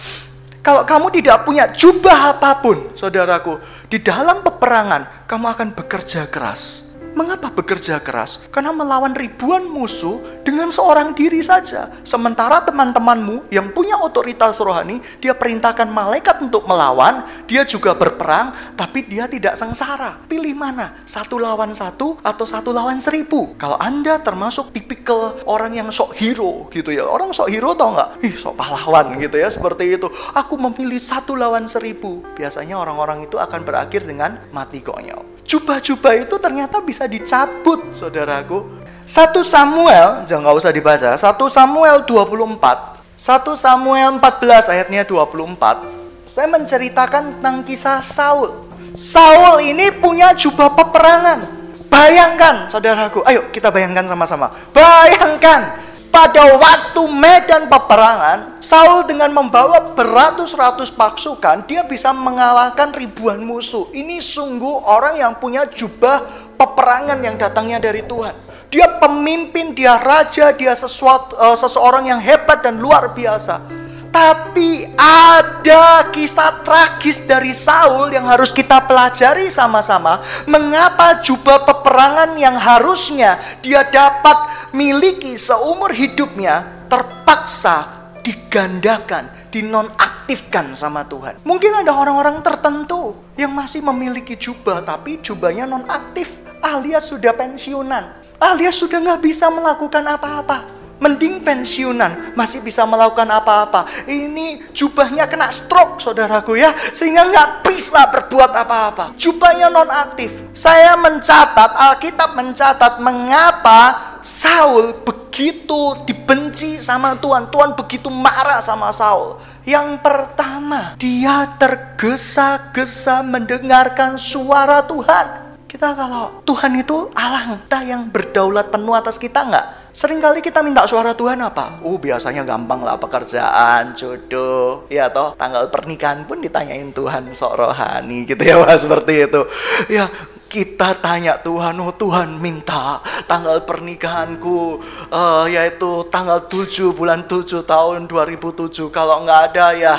Kalau 0.62 0.86
kamu 0.86 1.10
tidak 1.10 1.42
punya 1.42 1.66
jubah 1.74 2.38
apa 2.38 2.62
pun, 2.62 2.94
saudaraku, 2.94 3.58
di 3.90 3.98
dalam 3.98 4.46
peperangan 4.46 5.26
kamu 5.26 5.46
akan 5.58 5.68
bekerja 5.74 6.30
keras. 6.30 6.91
Mengapa 7.12 7.52
bekerja 7.52 8.00
keras? 8.00 8.40
Karena 8.48 8.72
melawan 8.72 9.12
ribuan 9.12 9.68
musuh 9.68 10.40
dengan 10.40 10.72
seorang 10.72 11.12
diri 11.12 11.44
saja. 11.44 11.92
Sementara 12.00 12.64
teman-temanmu 12.64 13.52
yang 13.52 13.68
punya 13.68 14.00
otoritas 14.00 14.56
rohani, 14.56 15.04
dia 15.20 15.36
perintahkan 15.36 15.92
malaikat 15.92 16.40
untuk 16.40 16.64
melawan, 16.64 17.28
dia 17.44 17.68
juga 17.68 17.92
berperang, 17.92 18.74
tapi 18.80 19.04
dia 19.04 19.28
tidak 19.28 19.60
sengsara. 19.60 20.24
Pilih 20.24 20.56
mana? 20.56 21.04
Satu 21.04 21.36
lawan 21.36 21.76
satu 21.76 22.16
atau 22.24 22.48
satu 22.48 22.72
lawan 22.72 22.96
seribu? 22.96 23.60
Kalau 23.60 23.76
Anda 23.76 24.16
termasuk 24.16 24.72
tipikal 24.72 25.36
orang 25.44 25.76
yang 25.76 25.88
sok 25.92 26.16
hero 26.16 26.72
gitu 26.72 26.96
ya. 26.96 27.04
Orang 27.04 27.36
sok 27.36 27.52
hero 27.52 27.76
tau 27.76 27.92
nggak? 27.92 28.24
Ih 28.24 28.34
sok 28.40 28.56
pahlawan 28.56 29.20
gitu 29.20 29.36
ya, 29.36 29.52
seperti 29.52 30.00
itu. 30.00 30.08
Aku 30.32 30.56
memilih 30.56 30.96
satu 30.96 31.36
lawan 31.36 31.68
seribu. 31.68 32.24
Biasanya 32.32 32.80
orang-orang 32.80 33.28
itu 33.28 33.36
akan 33.36 33.60
berakhir 33.68 34.08
dengan 34.08 34.40
mati 34.48 34.80
konyol. 34.80 35.41
Jubah-jubah 35.52 36.16
itu 36.16 36.40
ternyata 36.40 36.80
bisa 36.80 37.04
dicabut, 37.04 37.92
saudaraku. 37.92 38.64
1 39.04 39.36
Samuel, 39.44 40.24
jangan 40.24 40.56
usah 40.56 40.72
dibaca. 40.72 41.12
1 41.12 41.20
Samuel 41.52 42.08
24. 42.08 43.04
1 43.20 43.52
Samuel 43.60 44.16
14 44.16 44.72
ayatnya 44.72 45.04
24. 45.04 46.24
Saya 46.24 46.48
menceritakan 46.48 47.36
tentang 47.36 47.60
kisah 47.68 48.00
Saul. 48.00 48.64
Saul 48.96 49.60
ini 49.60 49.92
punya 49.92 50.32
jubah 50.32 50.72
peperangan. 50.72 51.44
Bayangkan, 51.92 52.72
saudaraku. 52.72 53.20
Ayo 53.28 53.52
kita 53.52 53.68
bayangkan 53.68 54.08
sama-sama. 54.08 54.48
Bayangkan 54.72 55.76
pada 56.12 56.44
waktu 56.60 57.02
medan 57.08 57.72
peperangan, 57.72 58.60
Saul 58.60 59.08
dengan 59.08 59.32
membawa 59.32 59.96
beratus-ratus 59.96 60.92
pasukan, 60.92 61.64
dia 61.64 61.82
bisa 61.88 62.12
mengalahkan 62.12 62.92
ribuan 62.92 63.40
musuh. 63.40 63.88
Ini 63.96 64.20
sungguh 64.20 64.84
orang 64.84 65.16
yang 65.16 65.32
punya 65.40 65.64
jubah 65.64 66.52
peperangan 66.60 67.16
yang 67.24 67.40
datangnya 67.40 67.80
dari 67.80 68.04
Tuhan. 68.04 68.36
Dia 68.68 69.00
pemimpin, 69.00 69.72
dia 69.72 69.96
raja, 69.96 70.52
dia 70.52 70.76
sesuatu, 70.76 71.32
uh, 71.34 71.56
seseorang 71.56 72.04
yang 72.04 72.20
hebat 72.20 72.60
dan 72.60 72.76
luar 72.76 73.16
biasa. 73.16 73.81
Tapi 74.12 74.92
ada 74.92 76.12
kisah 76.12 76.60
tragis 76.60 77.24
dari 77.24 77.56
Saul 77.56 78.12
yang 78.12 78.28
harus 78.28 78.52
kita 78.52 78.84
pelajari 78.84 79.48
sama-sama. 79.48 80.20
Mengapa 80.44 81.24
jubah 81.24 81.64
peperangan 81.64 82.36
yang 82.36 82.52
harusnya 82.60 83.40
dia 83.64 83.88
dapat 83.88 84.68
miliki 84.76 85.40
seumur 85.40 85.96
hidupnya 85.96 86.84
terpaksa 86.92 88.04
digandakan, 88.20 89.32
dinonaktifkan 89.48 90.76
sama 90.76 91.08
Tuhan. 91.08 91.40
Mungkin 91.42 91.72
ada 91.80 91.96
orang-orang 91.96 92.44
tertentu 92.44 93.16
yang 93.40 93.56
masih 93.56 93.80
memiliki 93.80 94.36
jubah 94.36 94.84
tapi 94.84 95.24
jubahnya 95.24 95.64
nonaktif 95.64 96.30
alias 96.60 97.08
sudah 97.08 97.32
pensiunan, 97.32 98.12
alias 98.38 98.76
sudah 98.76 99.00
nggak 99.00 99.24
bisa 99.24 99.48
melakukan 99.48 100.04
apa-apa. 100.04 100.81
Mending 101.02 101.42
pensiunan, 101.42 102.38
masih 102.38 102.62
bisa 102.62 102.86
melakukan 102.86 103.26
apa-apa. 103.26 104.06
Ini 104.06 104.70
jubahnya 104.70 105.26
kena 105.26 105.50
stroke, 105.50 105.98
saudaraku 105.98 106.54
ya. 106.54 106.70
Sehingga 106.94 107.26
nggak 107.26 107.66
bisa 107.66 108.06
berbuat 108.06 108.54
apa-apa. 108.54 109.18
Jubahnya 109.18 109.66
nonaktif. 109.66 110.30
Saya 110.54 110.94
mencatat, 110.94 111.74
Alkitab 111.74 112.38
mencatat 112.38 113.02
mengapa 113.02 114.14
Saul 114.22 115.02
begitu 115.02 115.98
dibenci 116.06 116.78
sama 116.78 117.18
Tuhan. 117.18 117.50
Tuhan 117.50 117.74
begitu 117.74 118.06
marah 118.06 118.62
sama 118.62 118.94
Saul. 118.94 119.42
Yang 119.66 119.98
pertama, 120.06 120.94
dia 121.02 121.50
tergesa-gesa 121.58 123.26
mendengarkan 123.26 124.14
suara 124.14 124.86
Tuhan. 124.86 125.26
Kita 125.66 125.96
kalau 125.96 126.44
Tuhan 126.44 126.84
itu 126.84 127.08
Allah 127.16 127.58
kita 127.58 127.80
yang 127.80 128.06
berdaulat 128.12 128.68
penuh 128.68 128.92
atas 128.92 129.16
kita 129.16 129.40
nggak? 129.42 129.81
Seringkali 129.92 130.40
kita 130.40 130.64
minta 130.64 130.88
suara 130.88 131.12
Tuhan 131.12 131.36
apa? 131.44 131.76
Uh, 131.84 132.00
biasanya 132.00 132.48
gampang 132.48 132.80
lah 132.80 132.96
pekerjaan, 132.96 133.92
jodoh, 133.92 134.88
ya 134.88 135.12
toh 135.12 135.36
tanggal 135.36 135.68
pernikahan 135.68 136.24
pun 136.24 136.40
ditanyain 136.40 136.88
Tuhan 136.96 137.28
sok 137.36 137.60
rohani 137.60 138.24
gitu 138.24 138.40
ya, 138.40 138.56
Mas, 138.56 138.80
seperti 138.80 139.28
itu. 139.28 139.44
Ya, 139.92 140.08
kita 140.48 140.96
tanya 140.96 141.36
Tuhan, 141.40 141.76
oh 141.80 141.92
Tuhan 141.96 142.36
minta 142.36 143.04
tanggal 143.24 143.64
pernikahanku 143.64 144.84
uh, 145.08 145.44
yaitu 145.48 146.08
tanggal 146.12 146.44
7 146.44 146.92
bulan 146.92 147.24
7 147.24 147.64
tahun 147.64 148.04
2007. 148.04 148.88
Kalau 148.92 149.24
nggak 149.28 149.40
ada 149.52 149.66
ya 149.72 149.94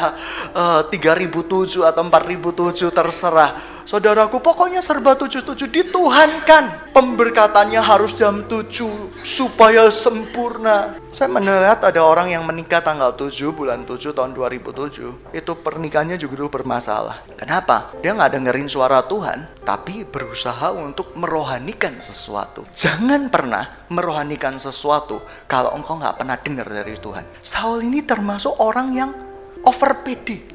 uh, 0.53 0.81
3007 0.89 1.85
atau 1.85 2.01
4007 2.05 2.89
terserah. 2.93 3.72
Saudaraku, 3.83 4.39
pokoknya 4.39 4.79
serba 4.79 5.19
tujuh-tujuh 5.19 5.67
dituhankan. 5.67 6.95
Pemberkatannya 6.95 7.83
harus 7.83 8.15
jam 8.15 8.47
tujuh 8.47 9.11
supaya 9.27 9.91
sempurna. 9.91 10.95
Saya 11.11 11.29
melihat 11.29 11.83
ada 11.83 12.01
orang 12.01 12.31
yang 12.31 12.47
menikah 12.47 12.79
tanggal 12.79 13.13
7 13.13 13.51
bulan 13.51 13.83
7 13.83 14.15
tahun 14.15 14.31
2007. 14.31 15.35
Itu 15.35 15.51
pernikahannya 15.59 16.15
juga 16.15 16.33
dulu 16.39 16.49
bermasalah. 16.63 17.27
Kenapa? 17.35 17.91
Dia 17.99 18.15
nggak 18.15 18.39
dengerin 18.39 18.69
suara 18.71 19.03
Tuhan, 19.03 19.61
tapi 19.67 20.07
berusaha 20.07 20.71
untuk 20.71 21.11
merohanikan 21.19 21.99
sesuatu. 21.99 22.63
Jangan 22.71 23.27
pernah 23.27 23.85
merohanikan 23.91 24.55
sesuatu 24.57 25.21
kalau 25.45 25.75
engkau 25.75 25.99
nggak 25.99 26.17
pernah 26.17 26.37
dengar 26.39 26.67
dari 26.71 26.95
Tuhan. 26.97 27.25
Saul 27.43 27.83
ini 27.83 28.01
termasuk 28.01 28.57
orang 28.63 28.95
yang 28.95 29.11
over. 29.67 29.91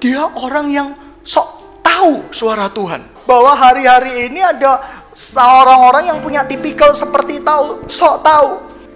Dia 0.00 0.25
orang 0.32 0.66
yang 0.73 0.88
sok 1.23 1.67
tahu 1.99 2.31
suara 2.31 2.71
Tuhan. 2.71 3.26
Bahwa 3.26 3.59
hari-hari 3.59 4.31
ini 4.31 4.38
ada 4.38 5.02
seorang 5.11 5.90
orang 5.90 6.05
yang 6.14 6.19
punya 6.23 6.47
tipikal 6.47 6.95
seperti 6.95 7.43
tahu, 7.43 7.90
sok 7.90 8.23
tahu. 8.23 8.50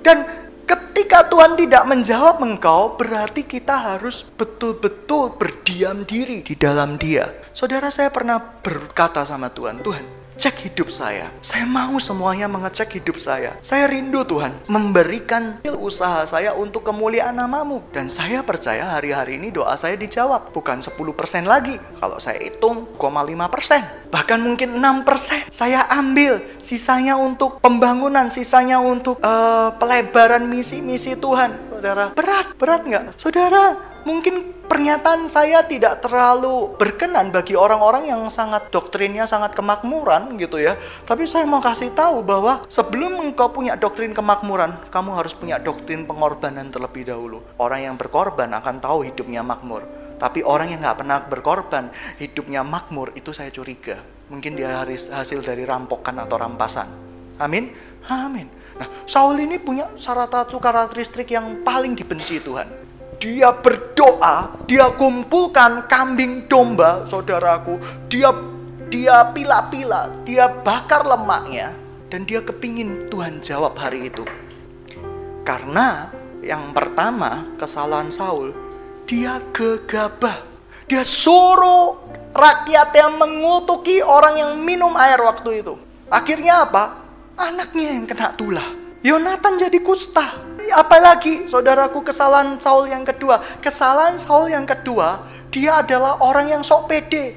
Dan 0.07 0.23
ketika 0.63 1.27
Tuhan 1.27 1.59
tidak 1.59 1.83
menjawab 1.91 2.39
engkau, 2.47 2.95
berarti 2.95 3.43
kita 3.43 3.75
harus 3.75 4.23
betul-betul 4.39 5.35
berdiam 5.35 6.07
diri 6.07 6.47
di 6.47 6.55
dalam 6.55 6.95
dia. 6.95 7.27
Saudara 7.51 7.91
saya 7.91 8.09
pernah 8.09 8.39
berkata 8.39 9.27
sama 9.27 9.51
Tuhan, 9.51 9.83
Tuhan, 9.83 10.22
cek 10.37 10.71
hidup 10.71 10.89
saya. 10.89 11.29
Saya 11.45 11.69
mau 11.69 11.97
semuanya 12.01 12.49
mengecek 12.49 13.01
hidup 13.01 13.21
saya. 13.21 13.57
Saya 13.61 13.89
rindu 13.89 14.25
Tuhan 14.25 14.55
memberikan 14.69 15.61
usaha 15.79 16.25
saya 16.25 16.57
untuk 16.57 16.87
kemuliaan 16.87 17.37
namamu. 17.37 17.85
Dan 17.93 18.09
saya 18.09 18.41
percaya 18.41 18.87
hari-hari 18.97 19.37
ini 19.37 19.53
doa 19.53 19.75
saya 19.77 19.99
dijawab. 19.99 20.55
Bukan 20.55 20.81
10% 20.81 20.95
lagi. 21.45 21.77
Kalau 21.99 22.17
saya 22.23 22.39
hitung, 22.41 22.89
0,5%. 22.97 24.13
Bahkan 24.13 24.39
mungkin 24.41 24.79
6%. 24.79 25.51
Saya 25.53 25.85
ambil 25.91 26.43
sisanya 26.57 27.19
untuk 27.19 27.59
pembangunan, 27.61 28.31
sisanya 28.33 28.79
untuk 28.81 29.19
uh, 29.21 29.75
pelebaran 29.77 30.47
misi-misi 30.47 31.19
Tuhan. 31.19 31.73
Saudara, 31.73 32.15
berat, 32.15 32.47
berat 32.57 32.83
nggak? 32.87 33.05
Saudara, 33.19 33.92
mungkin 34.03 34.53
pernyataan 34.67 35.29
saya 35.29 35.61
tidak 35.69 36.01
terlalu 36.01 36.73
berkenan 36.81 37.29
bagi 37.29 37.53
orang-orang 37.53 38.09
yang 38.09 38.25
sangat 38.33 38.73
doktrinnya 38.73 39.29
sangat 39.29 39.53
kemakmuran 39.53 40.41
gitu 40.41 40.57
ya. 40.57 40.81
Tapi 41.05 41.29
saya 41.29 41.45
mau 41.45 41.61
kasih 41.61 41.93
tahu 41.93 42.25
bahwa 42.25 42.65
sebelum 42.73 43.21
engkau 43.21 43.53
punya 43.53 43.77
doktrin 43.77 44.17
kemakmuran, 44.17 44.73
kamu 44.89 45.11
harus 45.13 45.37
punya 45.37 45.61
doktrin 45.61 46.09
pengorbanan 46.09 46.73
terlebih 46.73 47.05
dahulu. 47.05 47.45
Orang 47.61 47.85
yang 47.85 47.95
berkorban 48.01 48.49
akan 48.57 48.81
tahu 48.81 49.05
hidupnya 49.05 49.45
makmur. 49.45 49.85
Tapi 50.17 50.41
orang 50.47 50.73
yang 50.73 50.81
nggak 50.81 50.99
pernah 51.03 51.19
berkorban, 51.21 51.91
hidupnya 52.17 52.63
makmur, 52.63 53.11
itu 53.19 53.35
saya 53.35 53.51
curiga. 53.51 53.99
Mungkin 54.31 54.55
dia 54.55 54.81
hasil 54.87 55.45
dari 55.45 55.67
rampokan 55.67 56.17
atau 56.23 56.39
rampasan. 56.41 56.89
Amin? 57.43 57.75
Amin. 58.07 58.47
Nah, 58.79 58.89
Saul 59.05 59.37
ini 59.43 59.61
punya 59.61 59.91
salah 60.01 60.31
satu 60.31 60.57
karakteristik 60.57 61.29
yang 61.29 61.61
paling 61.61 61.93
dibenci 61.93 62.41
Tuhan 62.41 62.92
dia 63.23 63.55
berdoa, 63.55 64.51
dia 64.67 64.91
kumpulkan 64.99 65.87
kambing 65.87 66.51
domba, 66.51 67.07
saudaraku. 67.07 67.79
Dia 68.11 68.35
dia 68.91 69.31
pila-pila, 69.31 70.11
dia 70.27 70.51
bakar 70.51 71.07
lemaknya 71.07 71.71
dan 72.11 72.27
dia 72.27 72.43
kepingin 72.43 73.07
Tuhan 73.07 73.39
jawab 73.39 73.79
hari 73.79 74.11
itu. 74.11 74.27
Karena 75.47 76.11
yang 76.43 76.75
pertama 76.75 77.47
kesalahan 77.63 78.11
Saul, 78.11 78.51
dia 79.07 79.39
gegabah. 79.55 80.43
Dia 80.91 81.07
suruh 81.07 82.03
rakyat 82.35 82.91
yang 82.91 83.23
mengutuki 83.23 84.03
orang 84.03 84.35
yang 84.35 84.53
minum 84.67 84.99
air 84.99 85.23
waktu 85.23 85.63
itu. 85.63 85.79
Akhirnya 86.11 86.67
apa? 86.67 87.01
Anaknya 87.39 87.97
yang 87.97 88.05
kena 88.05 88.35
tulah. 88.35 88.67
Yonatan 89.01 89.63
jadi 89.63 89.79
kusta 89.81 90.52
apalagi 90.73 91.47
saudaraku 91.47 92.03
kesalahan 92.03 92.59
Saul 92.59 92.89
yang 92.89 93.07
kedua. 93.07 93.39
Kesalahan 93.61 94.19
Saul 94.19 94.51
yang 94.51 94.67
kedua, 94.67 95.23
dia 95.53 95.85
adalah 95.85 96.19
orang 96.25 96.49
yang 96.51 96.63
sok 96.65 96.89
pede. 96.91 97.37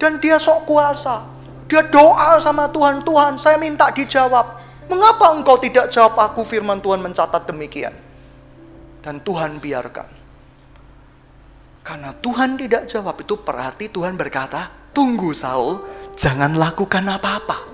Dan 0.00 0.16
dia 0.22 0.40
sok 0.40 0.64
kuasa. 0.64 1.26
Dia 1.68 1.86
doa 1.86 2.40
sama 2.40 2.66
Tuhan, 2.72 3.04
Tuhan 3.04 3.36
saya 3.36 3.60
minta 3.60 3.92
dijawab. 3.92 4.58
Mengapa 4.90 5.30
engkau 5.30 5.54
tidak 5.60 5.86
jawab 5.92 6.18
aku 6.18 6.42
firman 6.42 6.82
Tuhan 6.82 6.98
mencatat 6.98 7.46
demikian? 7.46 7.94
Dan 9.04 9.22
Tuhan 9.22 9.62
biarkan. 9.62 10.08
Karena 11.86 12.10
Tuhan 12.18 12.58
tidak 12.58 12.90
jawab 12.90 13.16
itu 13.22 13.38
berarti 13.38 13.86
Tuhan 13.86 14.18
berkata, 14.18 14.90
tunggu 14.90 15.30
Saul, 15.30 15.84
jangan 16.18 16.58
lakukan 16.58 17.06
apa-apa. 17.06 17.70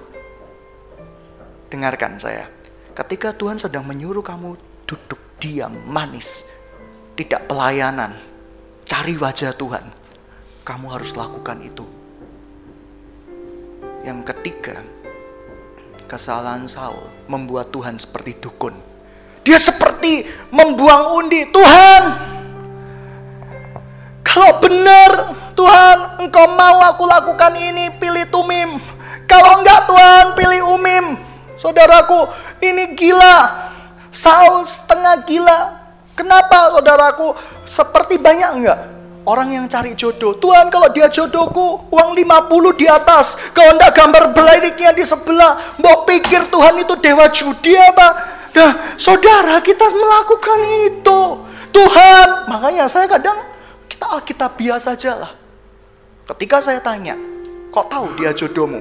Dengarkan 1.72 2.20
saya, 2.20 2.46
ketika 2.94 3.32
Tuhan 3.34 3.58
sedang 3.58 3.82
menyuruh 3.88 4.22
kamu 4.22 4.65
duduk 4.86 5.18
diam, 5.42 5.74
manis, 5.84 6.46
tidak 7.18 7.50
pelayanan, 7.50 8.16
cari 8.86 9.18
wajah 9.18 9.52
Tuhan. 9.52 9.84
Kamu 10.62 10.86
harus 10.90 11.14
lakukan 11.14 11.58
itu. 11.62 11.86
Yang 14.06 14.34
ketiga, 14.34 14.82
kesalahan 16.06 16.70
Saul 16.70 17.10
membuat 17.26 17.74
Tuhan 17.74 17.98
seperti 17.98 18.38
dukun. 18.38 18.74
Dia 19.42 19.58
seperti 19.62 20.26
membuang 20.50 21.22
undi. 21.22 21.46
Tuhan, 21.50 22.02
kalau 24.26 24.58
benar 24.58 25.10
Tuhan 25.54 26.22
engkau 26.22 26.46
mau 26.54 26.82
aku 26.82 27.06
lakukan 27.06 27.54
ini, 27.54 27.94
pilih 27.98 28.26
Tumim. 28.30 28.78
Kalau 29.26 29.62
enggak 29.62 29.86
Tuhan, 29.90 30.24
pilih 30.38 30.62
Umim. 30.78 31.18
Saudaraku, 31.58 32.30
ini 32.62 32.94
gila. 32.94 33.66
Saul 34.16 34.64
setengah 34.64 35.28
gila. 35.28 35.60
Kenapa 36.16 36.72
saudaraku? 36.72 37.36
Seperti 37.68 38.16
banyak 38.16 38.50
enggak? 38.56 38.80
Orang 39.28 39.52
yang 39.52 39.68
cari 39.68 39.92
jodoh. 39.92 40.32
Tuhan 40.40 40.72
kalau 40.72 40.88
dia 40.88 41.12
jodohku 41.12 41.92
uang 41.92 42.16
50 42.16 42.80
di 42.80 42.88
atas. 42.88 43.36
Kalau 43.52 43.76
enggak 43.76 43.92
gambar 43.92 44.32
beladiknya 44.32 44.96
di 44.96 45.04
sebelah. 45.04 45.76
Mau 45.76 46.08
pikir 46.08 46.48
Tuhan 46.48 46.80
itu 46.80 46.96
dewa 46.96 47.28
judi 47.28 47.76
apa? 47.76 48.08
Nah 48.56 48.96
saudara 48.96 49.60
kita 49.60 49.84
melakukan 49.92 50.60
itu. 50.88 51.20
Tuhan. 51.76 52.48
Makanya 52.48 52.88
saya 52.88 53.04
kadang 53.04 53.36
kita 53.84 54.08
kita 54.24 54.48
biasa 54.48 54.96
saja 54.96 55.12
lah. 55.12 55.32
Ketika 56.32 56.64
saya 56.64 56.80
tanya. 56.80 57.20
Kok 57.68 57.92
tahu 57.92 58.06
dia 58.16 58.32
jodohmu? 58.32 58.80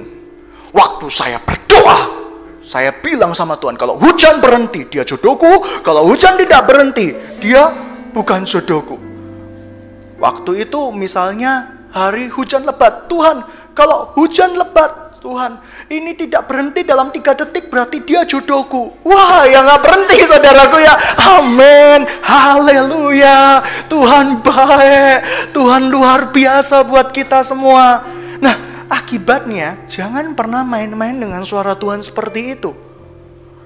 Waktu 0.72 1.06
saya 1.12 1.36
berdoa 1.44 2.25
saya 2.66 2.90
bilang 2.90 3.30
sama 3.30 3.54
Tuhan, 3.62 3.78
kalau 3.78 3.94
hujan 3.94 4.42
berhenti, 4.42 4.90
dia 4.90 5.06
jodohku. 5.06 5.62
Kalau 5.86 6.02
hujan 6.10 6.34
tidak 6.34 6.66
berhenti, 6.66 7.14
dia 7.38 7.70
bukan 8.10 8.42
jodohku. 8.42 8.98
Waktu 10.18 10.66
itu 10.66 10.90
misalnya 10.90 11.78
hari 11.94 12.26
hujan 12.26 12.66
lebat. 12.66 13.06
Tuhan, 13.06 13.46
kalau 13.70 14.10
hujan 14.18 14.58
lebat, 14.58 15.14
Tuhan, 15.22 15.62
ini 15.94 16.18
tidak 16.18 16.50
berhenti 16.50 16.82
dalam 16.82 17.14
tiga 17.14 17.38
detik 17.38 17.70
berarti 17.70 18.02
dia 18.02 18.26
jodohku. 18.26 18.98
Wah, 19.06 19.46
ya 19.46 19.62
nggak 19.62 19.80
berhenti 19.86 20.18
saudaraku 20.26 20.78
ya. 20.82 20.94
Amin. 21.38 22.02
Haleluya. 22.18 23.62
Tuhan 23.86 24.42
baik. 24.42 25.18
Tuhan 25.54 25.86
luar 25.86 26.34
biasa 26.34 26.82
buat 26.82 27.14
kita 27.14 27.46
semua. 27.46 28.02
Nah, 28.42 28.75
Akibatnya, 28.86 29.82
jangan 29.90 30.38
pernah 30.38 30.62
main-main 30.62 31.18
dengan 31.18 31.42
suara 31.42 31.74
Tuhan 31.74 32.06
seperti 32.06 32.54
itu. 32.54 32.70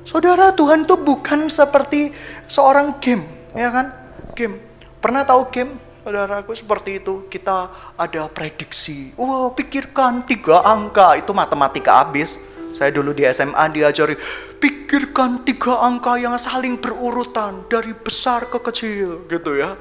Saudara, 0.09 0.48
Tuhan 0.56 0.88
itu 0.88 0.96
bukan 0.96 1.52
seperti 1.52 2.16
seorang 2.48 2.96
game, 3.04 3.28
ya 3.52 3.68
kan? 3.68 3.92
Game. 4.33 4.56
Pernah 4.96 5.28
tahu 5.28 5.52
game? 5.52 5.76
Saudaraku 6.00 6.56
seperti 6.56 7.04
itu, 7.04 7.28
kita 7.28 7.68
ada 8.00 8.33
prediksi. 8.33 9.12
Wow, 9.20 9.52
pikirkan 9.52 10.24
tiga 10.24 10.64
angka, 10.64 11.20
itu 11.20 11.37
matematika 11.37 12.00
habis. 12.00 12.40
Saya 12.72 12.88
dulu 12.88 13.12
di 13.12 13.28
SMA 13.28 13.61
diajari, 13.76 14.16
pikirkan 14.56 15.44
tiga 15.44 15.85
angka 15.85 16.16
yang 16.16 16.38
saling 16.40 16.80
berurutan 16.80 17.66
dari 17.68 17.92
besar 17.92 18.48
ke 18.48 18.56
kecil 18.62 19.28
gitu 19.28 19.59
ya. 19.59 19.76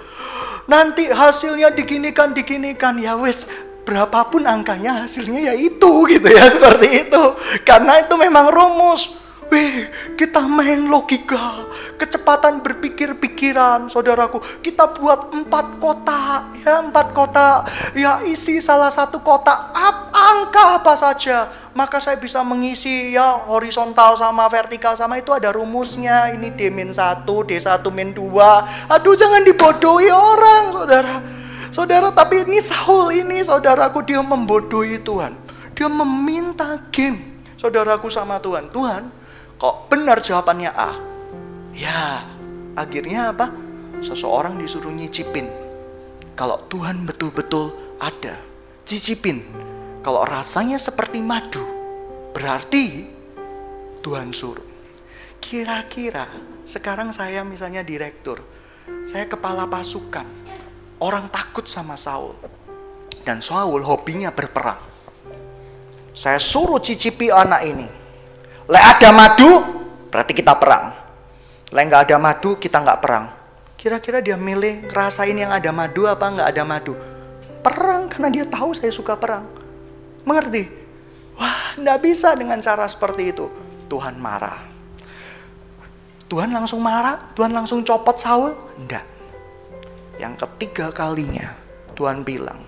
Nanti 0.68 1.08
hasilnya 1.08 1.72
diginikan, 1.72 2.36
diginikan, 2.36 3.00
ya 3.00 3.16
wes 3.16 3.48
berapapun 3.84 4.46
angkanya 4.46 5.04
hasilnya 5.06 5.52
ya 5.52 5.54
itu 5.56 5.92
gitu 6.08 6.28
ya 6.30 6.46
seperti 6.54 7.08
itu 7.08 7.24
karena 7.66 8.04
itu 8.04 8.14
memang 8.16 8.52
rumus 8.52 9.20
Wih, 9.50 9.90
kita 10.14 10.46
main 10.46 10.86
logika, 10.86 11.66
kecepatan 11.98 12.62
berpikir 12.62 13.18
pikiran, 13.18 13.90
saudaraku. 13.90 14.38
Kita 14.62 14.94
buat 14.94 15.34
empat 15.34 15.82
kotak, 15.82 16.54
ya 16.62 16.86
empat 16.86 17.18
kotak. 17.18 17.66
Ya 17.98 18.22
isi 18.30 18.62
salah 18.62 18.94
satu 18.94 19.18
kotak, 19.18 19.74
ap, 19.74 20.14
angka 20.14 20.78
apa 20.78 20.94
saja. 20.94 21.50
Maka 21.74 21.98
saya 21.98 22.22
bisa 22.22 22.46
mengisi 22.46 23.18
ya 23.18 23.42
horizontal 23.50 24.14
sama 24.22 24.46
vertikal 24.54 24.94
sama 24.94 25.18
itu 25.18 25.34
ada 25.34 25.50
rumusnya. 25.50 26.30
Ini 26.30 26.54
D 26.54 26.70
min 26.70 26.94
satu, 26.94 27.42
D 27.42 27.58
satu 27.58 27.90
min 27.90 28.14
dua. 28.14 28.70
Aduh 28.86 29.18
jangan 29.18 29.42
dibodohi 29.42 30.14
orang, 30.14 30.78
saudara. 30.78 31.40
Saudara, 31.70 32.10
tapi 32.10 32.50
ini 32.50 32.58
Saul 32.60 33.14
ini 33.14 33.46
saudaraku 33.46 34.02
dia 34.02 34.20
membodohi 34.26 34.98
Tuhan. 35.02 35.38
Dia 35.78 35.88
meminta 35.88 36.82
game 36.90 37.40
saudaraku 37.60 38.08
sama 38.08 38.40
Tuhan. 38.40 38.72
Tuhan, 38.72 39.12
kok 39.60 39.92
benar 39.92 40.24
jawabannya 40.24 40.72
A? 40.72 40.92
Ya, 41.76 42.24
akhirnya 42.80 43.36
apa? 43.36 43.52
Seseorang 44.00 44.56
disuruh 44.56 44.90
nyicipin. 44.96 45.52
Kalau 46.40 46.64
Tuhan 46.72 47.04
betul-betul 47.04 47.76
ada, 48.00 48.40
cicipin. 48.88 49.44
Kalau 50.00 50.24
rasanya 50.24 50.80
seperti 50.80 51.20
madu, 51.20 51.60
berarti 52.32 53.12
Tuhan 54.00 54.32
suruh. 54.32 54.64
Kira-kira 55.44 56.32
sekarang 56.64 57.12
saya 57.12 57.44
misalnya 57.44 57.84
direktur, 57.84 58.40
saya 59.04 59.28
kepala 59.28 59.68
pasukan, 59.68 60.39
Orang 61.00 61.32
takut 61.32 61.64
sama 61.64 61.96
Saul. 61.96 62.36
Dan 63.24 63.40
Saul 63.40 63.80
hobinya 63.88 64.36
berperang. 64.36 64.80
Saya 66.12 66.36
suruh 66.36 66.84
cicipi 66.84 67.32
anak 67.32 67.62
ini. 67.64 67.88
Le 68.68 68.80
ada 68.80 69.16
madu, 69.16 69.64
berarti 70.12 70.36
kita 70.36 70.60
perang. 70.60 70.92
Le 71.72 71.80
nggak 71.80 72.12
ada 72.12 72.18
madu, 72.20 72.60
kita 72.60 72.84
nggak 72.84 73.00
perang. 73.00 73.26
Kira-kira 73.80 74.20
dia 74.20 74.36
milih 74.36 74.92
ngerasain 74.92 75.32
yang 75.40 75.56
ada 75.56 75.72
madu 75.72 76.04
apa 76.04 76.28
nggak 76.28 76.50
ada 76.52 76.64
madu? 76.68 76.94
Perang 77.64 78.12
karena 78.12 78.28
dia 78.28 78.44
tahu 78.44 78.76
saya 78.76 78.92
suka 78.92 79.16
perang. 79.16 79.48
Mengerti? 80.28 80.68
Wah 81.40 81.80
Tidak 81.80 82.00
bisa 82.04 82.36
dengan 82.36 82.60
cara 82.60 82.84
seperti 82.92 83.32
itu. 83.32 83.48
Tuhan 83.88 84.20
marah. 84.20 84.60
Tuhan 86.28 86.52
langsung 86.52 86.84
marah, 86.84 87.32
Tuhan 87.34 87.56
langsung 87.56 87.82
copot 87.88 88.20
Saul? 88.20 88.52
Enggak. 88.76 89.19
Yang 90.20 90.44
ketiga 90.44 90.92
kalinya, 90.92 91.56
Tuhan 91.96 92.28
bilang, 92.28 92.60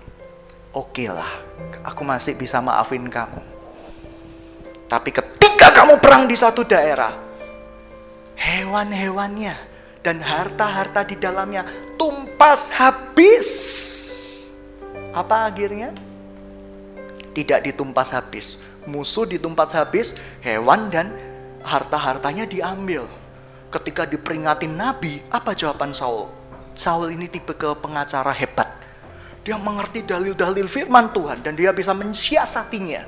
oke 0.72 0.96
okay 0.96 1.12
lah, 1.12 1.28
aku 1.84 2.00
masih 2.00 2.32
bisa 2.32 2.64
maafin 2.64 3.04
kamu. 3.12 3.44
Tapi 4.88 5.12
ketika 5.12 5.68
kamu 5.68 6.00
perang 6.00 6.24
di 6.24 6.32
satu 6.32 6.64
daerah, 6.64 7.12
hewan-hewannya 8.40 9.52
dan 10.00 10.24
harta-harta 10.24 11.04
di 11.04 11.20
dalamnya 11.20 11.68
tumpas 12.00 12.72
habis. 12.72 13.48
Apa 15.12 15.52
akhirnya? 15.52 15.92
Tidak 17.36 17.68
ditumpas 17.68 18.16
habis. 18.16 18.64
Musuh 18.88 19.28
ditumpas 19.28 19.76
habis, 19.76 20.16
hewan 20.40 20.88
dan 20.88 21.12
harta-hartanya 21.60 22.48
diambil. 22.48 23.04
Ketika 23.68 24.08
diperingati 24.08 24.64
Nabi, 24.72 25.20
apa 25.28 25.52
jawaban 25.52 25.92
Saul? 25.92 26.41
Saul 26.72 27.12
ini 27.12 27.28
tipe 27.28 27.52
ke 27.52 27.76
pengacara 27.78 28.32
hebat. 28.32 28.68
Dia 29.42 29.58
mengerti 29.58 30.06
dalil-dalil 30.06 30.70
firman 30.70 31.10
Tuhan 31.10 31.42
dan 31.42 31.58
dia 31.58 31.74
bisa 31.74 31.90
mensiasatinya. 31.92 33.02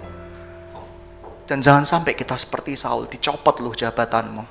Dan 1.45 1.61
jangan 1.61 1.85
sampai 1.85 2.17
kita 2.17 2.35
seperti 2.35 2.75
Saul, 2.75 3.07
dicopot 3.07 3.61
loh 3.61 3.77
jabatanmu. 3.77 4.43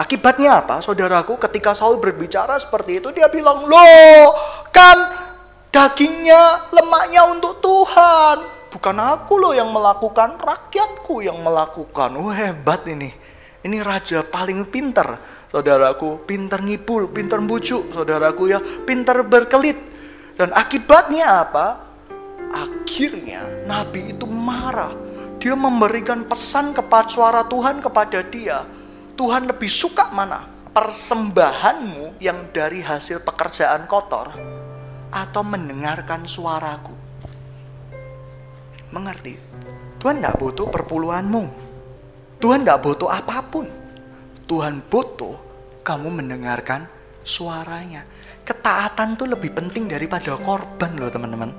Akibatnya 0.00 0.64
apa? 0.64 0.80
Saudaraku, 0.80 1.36
ketika 1.36 1.76
Saul 1.76 2.00
berbicara 2.00 2.56
seperti 2.56 3.04
itu, 3.04 3.12
dia 3.12 3.28
bilang, 3.28 3.68
Loh, 3.68 4.32
kan 4.72 4.96
dagingnya, 5.68 6.72
lemaknya 6.72 7.28
untuk 7.28 7.60
Tuhan. 7.60 8.60
Bukan 8.70 8.96
aku 8.96 9.34
loh 9.36 9.52
yang 9.52 9.68
melakukan, 9.74 10.38
rakyatku 10.38 11.26
yang 11.26 11.42
melakukan. 11.42 12.14
Oh 12.14 12.30
hebat 12.30 12.86
ini. 12.86 13.10
Ini 13.60 13.82
raja 13.82 14.22
paling 14.22 14.62
pinter. 14.70 15.18
Saudaraku, 15.50 16.22
pinter 16.24 16.62
ngipul, 16.62 17.10
pinter 17.10 17.42
bujuk. 17.42 17.90
Saudaraku 17.90 18.50
ya, 18.50 18.62
pinter 18.86 19.26
berkelit. 19.26 19.78
Dan 20.38 20.54
akibatnya 20.54 21.42
apa? 21.42 21.66
Akhirnya 22.54 23.66
Nabi 23.66 24.14
itu 24.14 24.24
marah. 24.30 24.94
Dia 25.42 25.58
memberikan 25.58 26.24
pesan 26.24 26.72
kepada 26.76 27.08
suara 27.08 27.42
Tuhan 27.44 27.80
kepada 27.80 28.20
dia 28.22 28.62
Tuhan 29.20 29.44
lebih 29.52 29.68
suka 29.68 30.08
mana? 30.16 30.48
Persembahanmu 30.72 32.16
yang 32.24 32.48
dari 32.56 32.80
hasil 32.80 33.20
pekerjaan 33.20 33.84
kotor 33.84 34.32
atau 35.12 35.42
mendengarkan 35.44 36.24
suaraku. 36.24 36.96
Mengerti? 38.88 39.36
Tuhan 40.00 40.24
tidak 40.24 40.40
butuh 40.40 40.72
perpuluhanmu. 40.72 41.44
Tuhan 42.40 42.64
tidak 42.64 42.80
butuh 42.80 43.12
apa 43.12 43.44
pun. 43.44 43.68
Tuhan 44.50 44.82
butuh 44.90 45.38
kamu 45.86 46.10
mendengarkan 46.10 46.90
suaranya. 47.22 48.02
Ketaatan 48.42 49.14
itu 49.14 49.22
lebih 49.30 49.54
penting 49.54 49.86
daripada 49.86 50.34
korban 50.42 50.90
loh 50.98 51.06
teman-teman. 51.06 51.54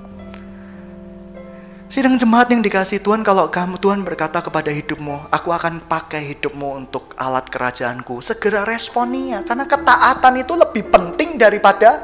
Sidang 1.88 2.20
jemaat 2.20 2.52
yang 2.52 2.60
dikasih 2.60 3.00
Tuhan, 3.00 3.24
kalau 3.24 3.48
kamu 3.48 3.80
Tuhan 3.80 4.04
berkata 4.04 4.44
kepada 4.44 4.68
hidupmu, 4.68 5.32
aku 5.32 5.52
akan 5.52 5.88
pakai 5.88 6.36
hidupmu 6.36 6.84
untuk 6.84 7.16
alat 7.16 7.48
kerajaanku. 7.48 8.20
Segera 8.20 8.64
responinya, 8.64 9.44
karena 9.44 9.64
ketaatan 9.68 10.40
itu 10.40 10.52
lebih 10.56 10.88
penting 10.88 11.36
daripada 11.36 12.00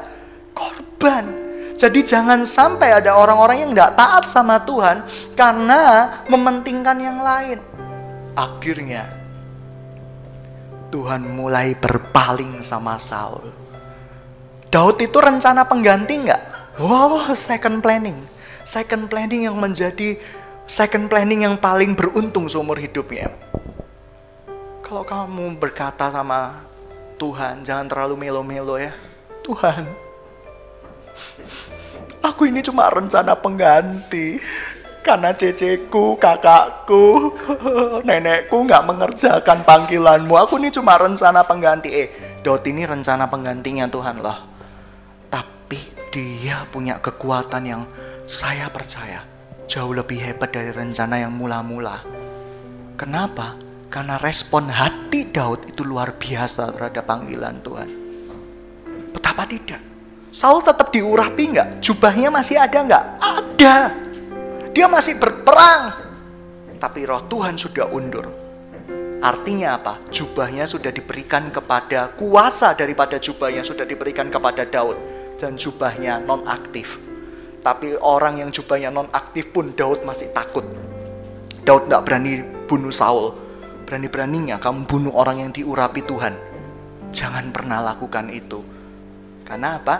korban. 0.53 1.25
Jadi 1.73 2.05
jangan 2.05 2.45
sampai 2.45 3.01
ada 3.01 3.17
orang-orang 3.17 3.65
yang 3.65 3.71
tidak 3.73 3.93
taat 3.97 4.25
sama 4.29 4.61
Tuhan 4.61 5.05
karena 5.33 5.81
mementingkan 6.29 6.97
yang 7.01 7.21
lain. 7.21 7.57
Akhirnya 8.37 9.18
Tuhan 10.89 11.21
mulai 11.25 11.77
berpaling 11.77 12.65
sama 12.65 12.97
Saul. 12.97 13.53
Daud 14.69 14.97
itu 15.01 15.17
rencana 15.17 15.65
pengganti 15.65 16.25
nggak? 16.25 16.43
Wow, 16.81 17.33
second 17.33 17.81
planning 17.81 18.39
second 18.69 19.09
planning 19.09 19.49
yang 19.49 19.57
menjadi 19.57 20.21
second 20.69 21.09
planning 21.09 21.49
yang 21.49 21.57
paling 21.57 21.97
beruntung 21.97 22.45
seumur 22.45 22.77
hidupnya. 22.77 23.33
Kalau 24.85 25.01
kamu 25.01 25.57
berkata 25.57 26.13
sama 26.13 26.61
Tuhan, 27.17 27.65
jangan 27.65 27.89
terlalu 27.89 28.29
melo-melo 28.29 28.77
ya. 28.77 28.93
Tuhan, 29.41 29.89
aku 32.21 32.45
ini 32.45 32.61
cuma 32.61 32.85
rencana 32.93 33.33
pengganti. 33.33 34.37
Karena 34.99 35.31
ceceku, 35.31 36.19
kakakku, 36.19 37.33
nenekku 38.07 38.67
nggak 38.67 38.83
mengerjakan 38.83 39.63
panggilanmu. 39.63 40.35
Aku 40.35 40.59
ini 40.59 40.69
cuma 40.69 40.99
rencana 40.99 41.41
pengganti. 41.47 41.89
Eh, 41.89 42.07
Dot 42.39 42.63
ini 42.67 42.87
rencana 42.87 43.27
penggantinya 43.27 43.87
Tuhan 43.91 44.23
loh. 44.23 44.39
Tapi 45.27 45.79
dia 46.11 46.63
punya 46.71 46.99
kekuatan 46.99 47.63
yang 47.67 47.83
saya 48.29 48.71
percaya 48.71 49.23
jauh 49.69 49.93
lebih 49.93 50.17
hebat 50.17 50.49
dari 50.49 50.73
rencana 50.73 51.21
yang 51.21 51.35
mula-mula. 51.35 52.01
Kenapa? 52.97 53.53
Karena 53.89 54.17
respon 54.17 54.69
hati 54.69 55.29
Daud 55.29 55.69
itu 55.69 55.81
luar 55.85 56.17
biasa 56.17 56.73
terhadap 56.73 57.05
panggilan 57.05 57.61
Tuhan. 57.61 57.89
Betapa 59.13 59.45
tidak? 59.45 59.81
Saul 60.29 60.61
tetap 60.61 60.93
diurapi 60.93 61.57
nggak? 61.57 61.67
Jubahnya 61.81 62.29
masih 62.29 62.61
ada 62.61 62.77
nggak? 62.85 63.05
Ada. 63.17 63.75
Dia 64.73 64.87
masih 64.87 65.17
berperang. 65.17 66.09
Tapi 66.79 67.03
roh 67.03 67.25
Tuhan 67.27 67.59
sudah 67.59 67.89
undur. 67.91 68.27
Artinya 69.19 69.75
apa? 69.75 69.99
Jubahnya 70.07 70.63
sudah 70.63 70.95
diberikan 70.95 71.51
kepada 71.51 72.15
kuasa 72.15 72.71
daripada 72.71 73.19
jubahnya 73.19 73.67
sudah 73.67 73.83
diberikan 73.83 74.31
kepada 74.31 74.63
Daud. 74.63 74.95
Dan 75.35 75.59
jubahnya 75.59 76.23
non 76.23 76.47
aktif 76.47 77.09
tapi 77.59 77.91
orang 77.99 78.39
yang 78.39 78.49
jubahnya 78.55 78.87
non 78.87 79.11
aktif 79.11 79.51
pun 79.51 79.75
Daud 79.75 80.07
masih 80.07 80.31
takut. 80.31 80.63
Daud 81.67 81.91
nggak 81.91 82.03
berani 82.07 82.39
bunuh 82.65 82.91
Saul. 82.91 83.35
Berani-beraninya 83.83 84.61
kamu 84.61 84.85
bunuh 84.87 85.13
orang 85.17 85.43
yang 85.43 85.51
diurapi 85.51 86.05
Tuhan. 86.05 86.33
Jangan 87.11 87.51
pernah 87.51 87.81
lakukan 87.83 88.31
itu. 88.31 88.61
Karena 89.43 89.81
apa? 89.81 89.95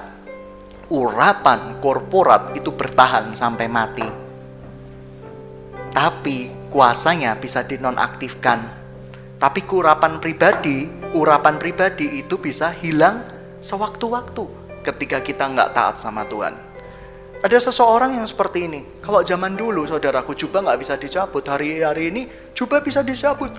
Urapan 0.89 1.81
korporat 1.81 2.53
itu 2.55 2.69
bertahan 2.73 3.33
sampai 3.33 3.65
mati. 3.65 4.28
Tapi 5.89 6.69
kuasanya 6.69 7.33
bisa 7.33 7.65
dinonaktifkan. 7.65 8.77
Tapi 9.39 9.63
urapan 9.65 10.21
pribadi, 10.21 10.85
urapan 11.15 11.57
pribadi 11.57 12.21
itu 12.21 12.37
bisa 12.37 12.69
hilang 12.69 13.25
sewaktu-waktu 13.63 14.45
ketika 14.85 15.17
kita 15.23 15.49
nggak 15.49 15.73
taat 15.73 15.95
sama 15.97 16.27
Tuhan. 16.29 16.53
Ada 17.39 17.71
seseorang 17.71 18.19
yang 18.19 18.27
seperti 18.27 18.67
ini. 18.67 18.83
Kalau 18.99 19.23
zaman 19.23 19.55
dulu, 19.55 19.87
saudaraku, 19.87 20.35
jubah 20.35 20.59
nggak 20.59 20.79
bisa 20.83 20.93
dicabut. 20.99 21.39
Hari-hari 21.47 22.11
ini, 22.11 22.27
jubah 22.51 22.83
bisa 22.83 22.99
dicabut. 22.99 23.49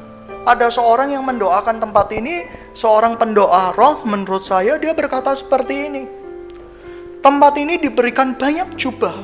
Ada 0.44 0.68
seorang 0.68 1.16
yang 1.16 1.24
mendoakan 1.24 1.80
tempat 1.80 2.12
ini, 2.12 2.44
seorang 2.76 3.16
pendoa 3.16 3.72
roh, 3.72 4.04
menurut 4.04 4.44
saya 4.44 4.76
dia 4.76 4.92
berkata 4.92 5.32
seperti 5.32 5.74
ini. 5.88 6.02
Tempat 7.24 7.56
ini 7.56 7.80
diberikan 7.80 8.36
banyak 8.36 8.76
jubah. 8.76 9.16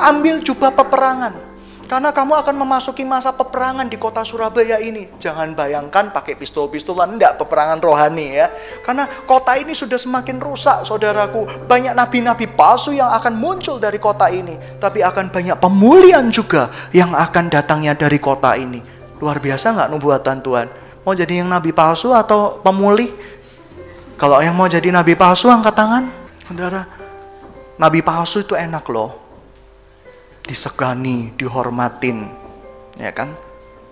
Ambil 0.00 0.40
jubah 0.40 0.72
peperangan. 0.72 1.53
Karena 1.84 2.16
kamu 2.16 2.40
akan 2.40 2.56
memasuki 2.64 3.04
masa 3.04 3.28
peperangan 3.36 3.84
di 3.92 4.00
kota 4.00 4.24
Surabaya 4.24 4.80
ini. 4.80 5.12
Jangan 5.20 5.52
bayangkan 5.52 6.08
pakai 6.16 6.32
pistol-pistolan, 6.40 7.20
enggak 7.20 7.36
peperangan 7.36 7.76
rohani 7.84 8.40
ya. 8.40 8.48
Karena 8.80 9.04
kota 9.28 9.52
ini 9.60 9.76
sudah 9.76 10.00
semakin 10.00 10.40
rusak, 10.40 10.88
saudaraku. 10.88 11.68
Banyak 11.68 11.92
nabi-nabi 11.92 12.48
palsu 12.48 12.96
yang 12.96 13.12
akan 13.12 13.36
muncul 13.36 13.76
dari 13.76 14.00
kota 14.00 14.32
ini. 14.32 14.56
Tapi 14.80 15.04
akan 15.04 15.28
banyak 15.28 15.56
pemulihan 15.60 16.24
juga 16.32 16.72
yang 16.96 17.12
akan 17.12 17.52
datangnya 17.52 17.92
dari 17.92 18.16
kota 18.16 18.56
ini. 18.56 18.80
Luar 19.20 19.36
biasa 19.36 19.76
nggak 19.76 19.90
nubuatan 19.92 20.40
Tuhan? 20.40 20.68
Mau 21.04 21.12
jadi 21.12 21.44
yang 21.44 21.52
nabi 21.52 21.76
palsu 21.76 22.16
atau 22.16 22.64
pemulih? 22.64 23.12
Kalau 24.16 24.40
yang 24.40 24.56
mau 24.56 24.70
jadi 24.70 24.88
nabi 24.88 25.12
palsu 25.12 25.52
angkat 25.52 25.76
tangan. 25.76 26.04
Saudara, 26.48 26.88
nabi 27.76 28.00
palsu 28.00 28.40
itu 28.40 28.56
enak 28.56 28.84
loh 28.88 29.23
disegani, 30.44 31.32
dihormatin. 31.40 32.28
Ya 32.94 33.10
kan? 33.10 33.34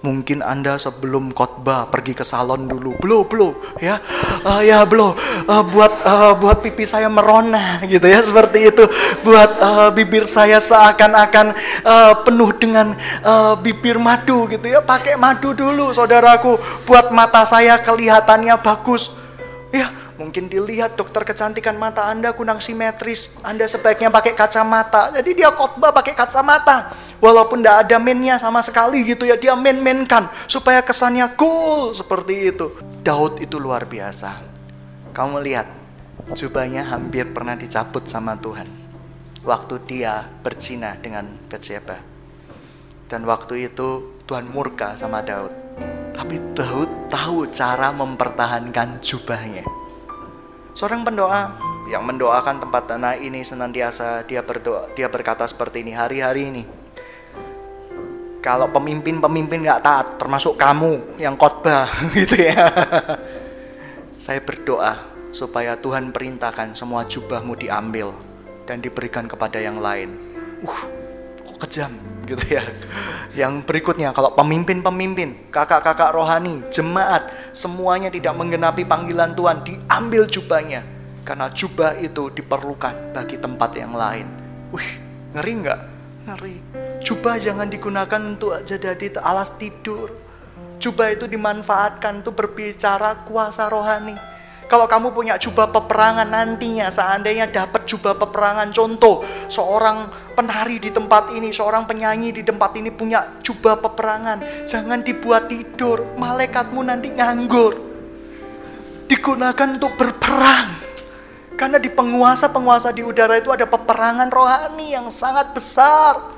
Mungkin 0.02 0.42
Anda 0.42 0.82
sebelum 0.82 1.30
khotbah 1.30 1.86
pergi 1.86 2.10
ke 2.10 2.26
salon 2.26 2.66
dulu, 2.66 2.98
blow 2.98 3.22
blow 3.22 3.54
ya, 3.78 4.02
uh, 4.42 4.58
ya 4.58 4.82
blow 4.82 5.14
uh, 5.46 5.62
buat 5.62 5.94
uh, 6.02 6.34
buat 6.34 6.58
pipi 6.58 6.82
saya 6.82 7.06
merona 7.06 7.78
gitu 7.86 8.10
ya 8.10 8.18
seperti 8.18 8.74
itu, 8.74 8.82
buat 9.22 9.62
uh, 9.62 9.94
bibir 9.94 10.26
saya 10.26 10.58
seakan-akan 10.58 11.54
uh, 11.86 12.18
penuh 12.26 12.50
dengan 12.58 12.98
uh, 13.22 13.54
bibir 13.54 14.02
madu 14.02 14.50
gitu 14.50 14.74
ya, 14.74 14.82
pakai 14.82 15.14
madu 15.14 15.54
dulu 15.54 15.94
saudaraku, 15.94 16.58
buat 16.82 17.14
mata 17.14 17.46
saya 17.46 17.78
kelihatannya 17.78 18.58
bagus, 18.58 19.14
ya 19.70 19.86
Mungkin 20.22 20.46
dilihat 20.46 20.94
dokter 20.94 21.26
kecantikan 21.26 21.74
mata 21.74 22.06
Anda 22.06 22.30
kurang 22.30 22.62
simetris, 22.62 23.26
Anda 23.42 23.66
sebaiknya 23.66 24.06
pakai 24.06 24.38
kacamata. 24.38 25.10
Jadi 25.18 25.42
dia 25.42 25.50
khotbah 25.50 25.90
pakai 25.90 26.14
kacamata. 26.14 26.94
Walaupun 27.18 27.58
tidak 27.58 27.90
ada 27.90 27.98
mennya 27.98 28.38
sama 28.38 28.62
sekali 28.62 29.02
gitu 29.02 29.26
ya, 29.26 29.34
dia 29.34 29.58
men-menkan 29.58 30.30
supaya 30.46 30.78
kesannya 30.78 31.26
cool 31.34 31.90
seperti 31.90 32.54
itu. 32.54 32.70
Daud 33.02 33.42
itu 33.42 33.58
luar 33.58 33.82
biasa. 33.82 34.38
Kamu 35.10 35.42
lihat, 35.42 35.66
jubahnya 36.38 36.86
hampir 36.86 37.26
pernah 37.34 37.58
dicabut 37.58 38.06
sama 38.06 38.38
Tuhan. 38.38 38.70
Waktu 39.42 39.74
dia 39.90 40.22
berzina 40.46 40.94
dengan 41.02 41.34
Bathsheba. 41.50 41.98
Dan 43.10 43.26
waktu 43.26 43.66
itu 43.66 44.22
Tuhan 44.30 44.46
murka 44.46 44.94
sama 44.94 45.18
Daud. 45.18 45.50
Tapi 46.14 46.38
Daud 46.54 47.10
tahu 47.10 47.50
cara 47.50 47.90
mempertahankan 47.90 49.02
jubahnya. 49.02 49.81
Seorang 50.72 51.04
pendoa 51.04 51.60
yang 51.92 52.00
mendoakan 52.08 52.64
tempat 52.64 52.88
tanah 52.88 53.20
ini 53.20 53.44
senantiasa 53.44 54.24
dia 54.24 54.40
berdoa, 54.40 54.88
dia 54.96 55.04
berkata 55.12 55.44
seperti 55.44 55.84
ini 55.84 55.92
hari-hari 55.92 56.48
ini. 56.48 56.64
Kalau 58.40 58.72
pemimpin-pemimpin 58.72 59.68
nggak 59.68 59.84
taat, 59.84 60.06
termasuk 60.16 60.56
kamu 60.56 61.20
yang 61.20 61.36
khotbah, 61.36 61.86
gitu 62.16 62.48
ya. 62.48 62.56
Saya 64.16 64.40
berdoa 64.40 65.12
supaya 65.28 65.76
Tuhan 65.76 66.08
perintahkan 66.08 66.72
semua 66.72 67.04
jubahmu 67.04 67.52
diambil 67.54 68.16
dan 68.64 68.80
diberikan 68.80 69.28
kepada 69.28 69.60
yang 69.60 69.76
lain. 69.76 70.16
Uh, 70.64 70.82
kok 71.52 71.68
kejam 71.68 71.92
gitu 72.32 72.56
ya. 72.58 72.64
Yang 73.32 73.64
berikutnya 73.68 74.12
kalau 74.12 74.32
pemimpin-pemimpin, 74.36 75.52
kakak-kakak 75.52 76.12
rohani, 76.12 76.64
jemaat, 76.68 77.32
semuanya 77.52 78.08
tidak 78.12 78.36
menggenapi 78.36 78.84
panggilan 78.84 79.32
Tuhan, 79.36 79.64
diambil 79.64 80.24
jubahnya. 80.28 80.80
Karena 81.22 81.46
jubah 81.54 81.96
itu 82.02 82.34
diperlukan 82.34 83.14
bagi 83.14 83.38
tempat 83.38 83.70
yang 83.78 83.94
lain. 83.94 84.26
Wih, 84.74 84.90
ngeri 85.38 85.52
nggak? 85.62 85.80
Ngeri. 86.26 86.56
Jubah 87.02 87.38
jangan 87.38 87.70
digunakan 87.70 88.20
untuk 88.20 88.58
jadi 88.66 89.22
alas 89.22 89.54
tidur. 89.54 90.10
Jubah 90.82 91.14
itu 91.14 91.30
dimanfaatkan 91.30 92.26
untuk 92.26 92.34
berbicara 92.34 93.22
kuasa 93.22 93.70
rohani 93.70 94.31
kalau 94.72 94.88
kamu 94.88 95.12
punya 95.12 95.36
jubah 95.36 95.68
peperangan 95.68 96.32
nantinya, 96.32 96.88
seandainya 96.88 97.44
dapat 97.44 97.84
jubah 97.84 98.16
peperangan, 98.16 98.72
contoh 98.72 99.20
seorang 99.52 100.08
penari 100.32 100.80
di 100.80 100.88
tempat 100.88 101.28
ini, 101.36 101.52
seorang 101.52 101.84
penyanyi 101.84 102.32
di 102.32 102.40
tempat 102.40 102.72
ini 102.80 102.88
punya 102.88 103.36
jubah 103.44 103.76
peperangan, 103.84 104.64
jangan 104.64 105.04
dibuat 105.04 105.52
tidur, 105.52 106.16
malaikatmu 106.16 106.80
nanti 106.88 107.12
nganggur. 107.12 107.76
Digunakan 109.12 109.76
untuk 109.76 109.92
berperang. 110.00 110.72
Karena 111.52 111.76
di 111.76 111.92
penguasa-penguasa 111.92 112.96
di 112.96 113.04
udara 113.04 113.36
itu 113.36 113.52
ada 113.52 113.68
peperangan 113.68 114.32
rohani 114.32 114.96
yang 114.96 115.12
sangat 115.12 115.52
besar. 115.52 116.32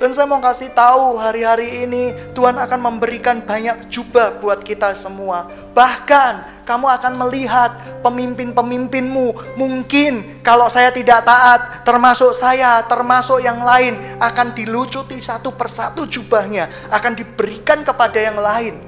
Dan 0.00 0.16
saya 0.16 0.24
mau 0.24 0.40
kasih 0.40 0.72
tahu 0.72 1.20
hari-hari 1.20 1.84
ini 1.84 2.16
Tuhan 2.32 2.56
akan 2.56 2.80
memberikan 2.80 3.44
banyak 3.44 3.92
jubah 3.92 4.40
buat 4.40 4.64
kita 4.64 4.96
semua. 4.96 5.44
Bahkan 5.76 6.64
kamu 6.64 6.86
akan 6.88 7.12
melihat 7.20 8.00
pemimpin-pemimpinmu. 8.00 9.60
Mungkin 9.60 10.40
kalau 10.40 10.72
saya 10.72 10.88
tidak 10.88 11.28
taat, 11.28 11.84
termasuk 11.84 12.32
saya, 12.32 12.80
termasuk 12.88 13.44
yang 13.44 13.60
lain, 13.60 14.00
akan 14.16 14.56
dilucuti 14.56 15.20
satu 15.20 15.52
persatu 15.52 16.08
jubahnya, 16.08 16.88
akan 16.88 17.12
diberikan 17.12 17.84
kepada 17.84 18.16
yang 18.16 18.40
lain. 18.40 18.80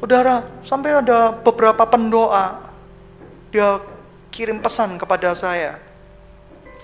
Saudara, 0.00 0.48
sampai 0.64 0.96
ada 0.96 1.28
beberapa 1.28 1.84
pendoa, 1.84 2.72
dia 3.52 3.84
kirim 4.32 4.64
pesan 4.64 4.96
kepada 4.96 5.36
saya. 5.36 5.76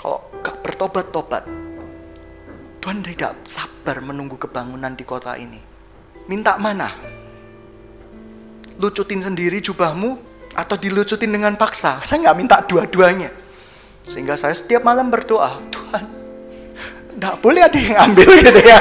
Kalau 0.05 0.21
gak 0.45 0.61
bertobat-tobat, 0.61 1.66
Tuhan 2.87 3.03
tidak 3.03 3.35
sabar 3.51 3.99
menunggu 3.99 4.39
kebangunan 4.39 4.95
di 4.95 5.03
kota 5.03 5.35
ini. 5.35 5.59
Minta 6.31 6.55
mana? 6.55 6.87
lucutin 8.79 9.27
sendiri 9.27 9.59
jubahmu 9.59 10.15
atau 10.55 10.79
dilucutin 10.79 11.35
dengan 11.35 11.59
paksa. 11.59 11.99
Saya 12.07 12.23
nggak 12.23 12.39
minta 12.39 12.63
dua-duanya. 12.63 13.35
Sehingga 14.07 14.39
saya 14.39 14.55
setiap 14.55 14.87
malam 14.87 15.11
berdoa, 15.11 15.51
Tuhan, 15.67 16.05
nggak 17.19 17.37
boleh 17.43 17.67
ada 17.67 17.75
yang 17.75 17.99
ambil 18.07 18.31
gitu 18.47 18.63
ya. 18.63 18.79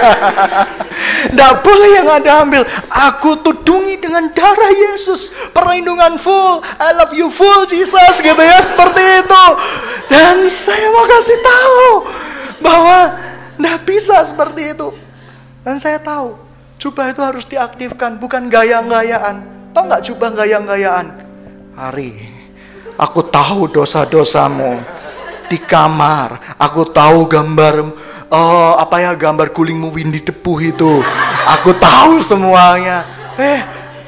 Nggak 1.34 1.54
boleh 1.65 1.89
yang 1.98 2.06
ada 2.06 2.32
ambil. 2.46 2.62
Aku 3.10 3.41
tudungi 3.41 3.98
dengan 3.98 4.30
darah 4.38 4.70
Yesus. 4.70 5.34
Perlindungan 5.50 6.22
full. 6.22 6.62
I 6.78 6.94
love 6.94 7.18
you 7.18 7.34
full 7.34 7.65
Jesus 7.65 8.22
gitu 8.22 8.38
ya. 8.38 8.62
Seperti 8.62 9.02
itu. 9.26 9.46
Dan 10.13 10.46
saya 10.46 10.94
mau 10.94 11.10
kasih 11.10 11.39
tahu 11.41 11.89
bahwa 12.62 13.25
nggak 13.60 13.80
bisa 13.88 14.22
seperti 14.24 14.78
itu. 14.78 14.94
Dan 15.65 15.82
saya 15.82 15.98
tahu 15.98 16.38
jubah 16.78 17.10
itu 17.10 17.22
harus 17.26 17.46
diaktifkan, 17.50 18.22
bukan 18.22 18.48
gaya-gayaan 18.52 19.56
Tahu 19.76 19.91
nggak 19.91 20.08
jubah 20.08 20.32
gaya-gayaan? 20.32 21.08
Hari, 21.76 22.15
aku 22.96 23.28
tahu 23.28 23.68
dosa-dosamu 23.68 24.80
di 25.52 25.60
kamar. 25.60 26.56
Aku 26.56 26.88
tahu 26.88 27.28
gambar 27.28 27.91
uh, 28.32 28.80
apa 28.80 29.04
ya 29.04 29.12
gambar 29.12 29.52
gulingmu 29.52 29.91
Windy 29.91 30.24
Depuh 30.24 30.63
itu. 30.63 31.04
Aku 31.60 31.76
tahu 31.76 32.24
semuanya. 32.24 33.04
Eh, 33.36 33.60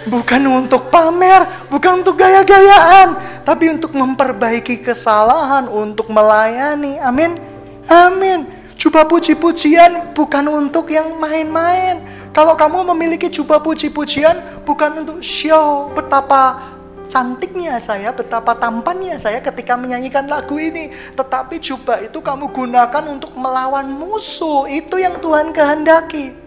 bukan 0.08 0.48
untuk 0.48 0.88
pamer, 0.88 1.68
bukan 1.68 2.00
untuk 2.00 2.16
gaya-gayaan, 2.16 3.44
tapi 3.44 3.68
untuk 3.68 3.92
memperbaiki 3.92 4.80
kesalahan, 4.80 5.68
untuk 5.68 6.08
melayani. 6.08 6.96
Amin. 7.04 7.44
Amin. 7.92 8.48
Coba 8.78 9.10
puji-pujian 9.10 10.14
bukan 10.14 10.46
untuk 10.48 10.94
yang 10.94 11.18
main-main, 11.18 12.06
kalau 12.30 12.54
kamu 12.54 12.94
memiliki 12.94 13.26
jubah 13.34 13.58
puji-pujian 13.58 14.62
bukan 14.62 15.02
untuk 15.02 15.26
show 15.26 15.90
betapa 15.98 16.62
cantiknya 17.10 17.82
saya, 17.82 18.14
betapa 18.14 18.54
tampannya 18.54 19.18
saya 19.18 19.42
ketika 19.42 19.74
menyanyikan 19.74 20.30
lagu 20.30 20.62
ini. 20.62 20.94
Tetapi 21.18 21.58
jubah 21.58 22.06
itu 22.06 22.22
kamu 22.22 22.54
gunakan 22.54 23.04
untuk 23.10 23.34
melawan 23.34 23.90
musuh. 23.90 24.70
Itu 24.70 25.02
yang 25.02 25.18
Tuhan 25.18 25.50
kehendaki. 25.50 26.38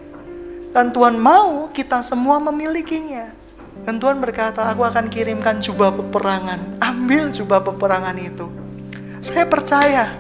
Dan 0.71 0.95
Tuhan 0.95 1.19
mau 1.19 1.67
kita 1.75 1.99
semua 2.07 2.39
memilikinya. 2.39 3.35
Dan 3.83 3.99
Tuhan 3.99 4.23
berkata, 4.23 4.71
aku 4.71 4.87
akan 4.87 5.11
kirimkan 5.11 5.59
jubah 5.59 5.91
peperangan. 5.91 6.79
Ambil 6.79 7.35
jubah 7.35 7.65
peperangan 7.65 8.15
itu. 8.21 8.47
Saya 9.25 9.49
percaya, 9.49 10.15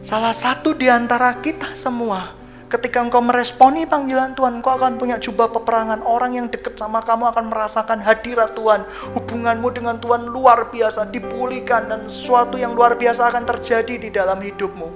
salah 0.00 0.32
satu 0.32 0.72
di 0.76 0.88
antara 0.88 1.36
kita 1.40 1.72
semua 1.76 2.40
Ketika 2.70 3.02
engkau 3.02 3.18
meresponi 3.18 3.82
panggilan 3.82 4.38
Tuhan, 4.38 4.62
engkau 4.62 4.78
akan 4.78 4.94
punya 4.94 5.18
jubah 5.18 5.50
peperangan. 5.50 6.06
Orang 6.06 6.38
yang 6.38 6.46
dekat 6.46 6.78
sama 6.78 7.02
kamu 7.02 7.34
akan 7.34 7.50
merasakan 7.50 7.98
hadirat 7.98 8.54
Tuhan. 8.54 8.86
Hubunganmu 9.10 9.74
dengan 9.74 9.98
Tuhan 9.98 10.30
luar 10.30 10.70
biasa, 10.70 11.10
dipulihkan 11.10 11.90
dan 11.90 12.06
sesuatu 12.06 12.54
yang 12.54 12.78
luar 12.78 12.94
biasa 12.94 13.26
akan 13.26 13.42
terjadi 13.42 13.98
di 13.98 14.08
dalam 14.14 14.38
hidupmu. 14.38 14.86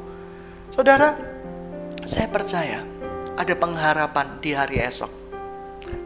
Saudara, 0.70 1.18
saya 2.06 2.30
percaya 2.30 2.78
ada 3.34 3.54
pengharapan 3.58 4.38
di 4.38 4.54
hari 4.54 4.78
esok. 4.78 5.10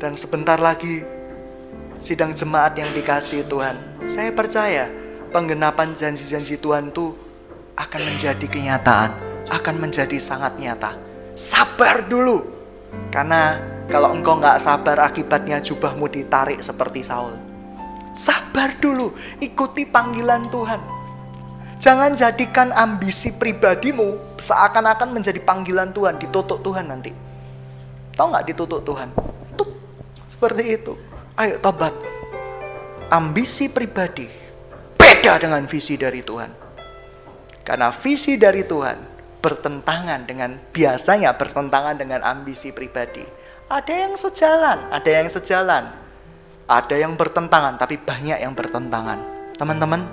Dan 0.00 0.16
sebentar 0.16 0.56
lagi 0.56 1.04
sidang 2.00 2.32
jemaat 2.32 2.80
yang 2.80 2.88
dikasih 2.96 3.44
Tuhan. 3.44 3.76
Saya 4.08 4.32
percaya 4.32 4.88
penggenapan 5.36 5.92
janji-janji 5.92 6.56
Tuhan 6.56 6.88
itu 6.96 7.27
akan 7.78 8.00
menjadi 8.02 8.46
kenyataan, 8.50 9.10
akan 9.54 9.74
menjadi 9.78 10.18
sangat 10.18 10.58
nyata 10.58 11.08
sabar 11.38 12.02
dulu. 12.10 12.42
Karena 13.14 13.54
kalau 13.86 14.10
engkau 14.10 14.42
nggak 14.42 14.58
sabar 14.58 14.98
akibatnya 15.06 15.62
jubahmu 15.62 16.10
ditarik 16.10 16.58
seperti 16.58 17.06
Saul. 17.06 17.38
Sabar 18.10 18.74
dulu, 18.82 19.14
ikuti 19.38 19.86
panggilan 19.86 20.50
Tuhan. 20.50 20.82
Jangan 21.78 22.18
jadikan 22.18 22.74
ambisi 22.74 23.30
pribadimu 23.38 24.34
seakan-akan 24.42 25.14
menjadi 25.14 25.38
panggilan 25.38 25.94
Tuhan, 25.94 26.18
ditutup 26.18 26.58
Tuhan 26.66 26.90
nanti. 26.90 27.14
Tahu 28.18 28.26
nggak 28.34 28.46
ditutup 28.50 28.82
Tuhan? 28.82 29.14
Tuh, 29.54 29.70
seperti 30.26 30.74
itu. 30.74 30.98
Ayo 31.38 31.62
tobat. 31.62 31.94
Ambisi 33.14 33.70
pribadi 33.70 34.26
beda 34.98 35.38
dengan 35.38 35.62
visi 35.70 35.94
dari 35.94 36.18
Tuhan. 36.18 36.67
Karena 37.68 37.92
visi 37.92 38.40
dari 38.40 38.64
Tuhan 38.64 38.96
bertentangan 39.44 40.24
dengan 40.24 40.56
biasanya 40.72 41.36
bertentangan 41.36 42.00
dengan 42.00 42.24
ambisi 42.24 42.72
pribadi. 42.72 43.20
Ada 43.68 44.08
yang 44.08 44.16
sejalan, 44.16 44.88
ada 44.88 45.10
yang 45.12 45.28
sejalan. 45.28 45.84
Ada 46.64 46.96
yang 46.96 47.12
bertentangan, 47.16 47.76
tapi 47.76 48.00
banyak 48.00 48.40
yang 48.40 48.56
bertentangan. 48.56 49.20
Teman-teman, 49.60 50.04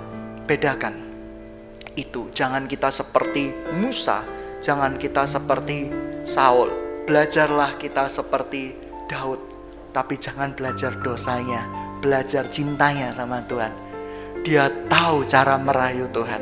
bedakan. 0.44 1.00
Itu 1.96 2.28
jangan 2.36 2.68
kita 2.68 2.92
seperti 2.92 3.56
Musa, 3.72 4.20
jangan 4.60 5.00
kita 5.00 5.24
seperti 5.24 5.88
Saul. 6.28 6.68
Belajarlah 7.08 7.80
kita 7.80 8.08
seperti 8.12 8.76
Daud, 9.08 9.40
tapi 9.96 10.20
jangan 10.20 10.52
belajar 10.52 10.92
dosanya, 11.00 11.64
belajar 12.04 12.52
cintanya 12.52 13.16
sama 13.16 13.40
Tuhan. 13.48 13.72
dia 14.46 14.70
tahu 14.86 15.26
cara 15.26 15.58
merayu 15.58 16.06
Tuhan. 16.14 16.38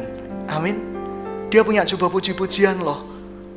Amin. 0.53 0.94
Dia 1.55 1.63
punya 1.63 1.87
jubah 1.87 2.11
puji-pujian 2.11 2.83
loh. 2.83 3.07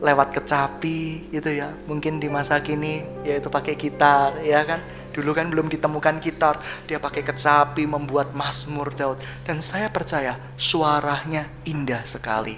Lewat 0.05 0.29
kecapi 0.29 1.33
gitu 1.33 1.49
ya. 1.49 1.73
Mungkin 1.89 2.21
di 2.21 2.29
masa 2.29 2.61
kini 2.61 3.01
yaitu 3.25 3.49
pakai 3.49 3.73
gitar 3.73 4.37
ya 4.45 4.61
kan. 4.61 4.85
Dulu 5.09 5.33
kan 5.33 5.49
belum 5.49 5.65
ditemukan 5.65 6.21
gitar, 6.21 6.61
dia 6.85 7.01
pakai 7.01 7.25
kecapi 7.25 7.89
membuat 7.89 8.37
Mazmur 8.37 8.93
Daud. 8.93 9.17
Dan 9.41 9.65
saya 9.65 9.89
percaya 9.89 10.37
suaranya 10.61 11.49
indah 11.65 12.05
sekali. 12.05 12.53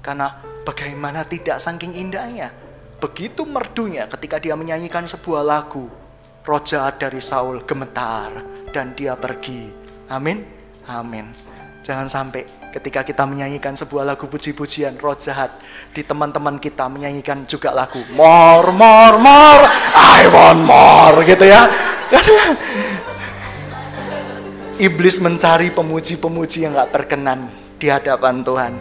Karena 0.00 0.40
bagaimana 0.64 1.28
tidak 1.28 1.60
saking 1.60 2.00
indahnya. 2.00 2.48
Begitu 3.04 3.44
merdunya 3.44 4.08
ketika 4.08 4.40
dia 4.40 4.56
menyanyikan 4.56 5.04
sebuah 5.04 5.44
lagu. 5.44 5.92
Roja 6.40 6.88
dari 6.96 7.20
Saul 7.20 7.68
gemetar 7.68 8.32
dan 8.72 8.96
dia 8.96 9.12
pergi. 9.12 9.68
Amin. 10.08 10.40
Amin. 10.88 11.28
Jangan 11.84 12.08
sampai 12.08 12.59
ketika 12.70 13.02
kita 13.02 13.26
menyanyikan 13.26 13.74
sebuah 13.74 14.06
lagu 14.06 14.30
puji-pujian 14.30 14.98
roh 15.02 15.18
jahat 15.18 15.50
di 15.90 16.06
teman-teman 16.06 16.62
kita 16.62 16.86
menyanyikan 16.86 17.42
juga 17.50 17.74
lagu 17.74 17.98
more 18.14 18.70
more 18.70 19.18
more 19.18 19.62
I 19.94 20.30
want 20.30 20.62
more 20.62 21.18
gitu 21.26 21.44
ya. 21.46 21.66
Iblis 24.80 25.20
mencari 25.20 25.68
pemuji-pemuji 25.68 26.64
yang 26.64 26.72
gak 26.72 26.88
berkenan 26.88 27.52
di 27.76 27.92
hadapan 27.92 28.40
Tuhan. 28.40 28.72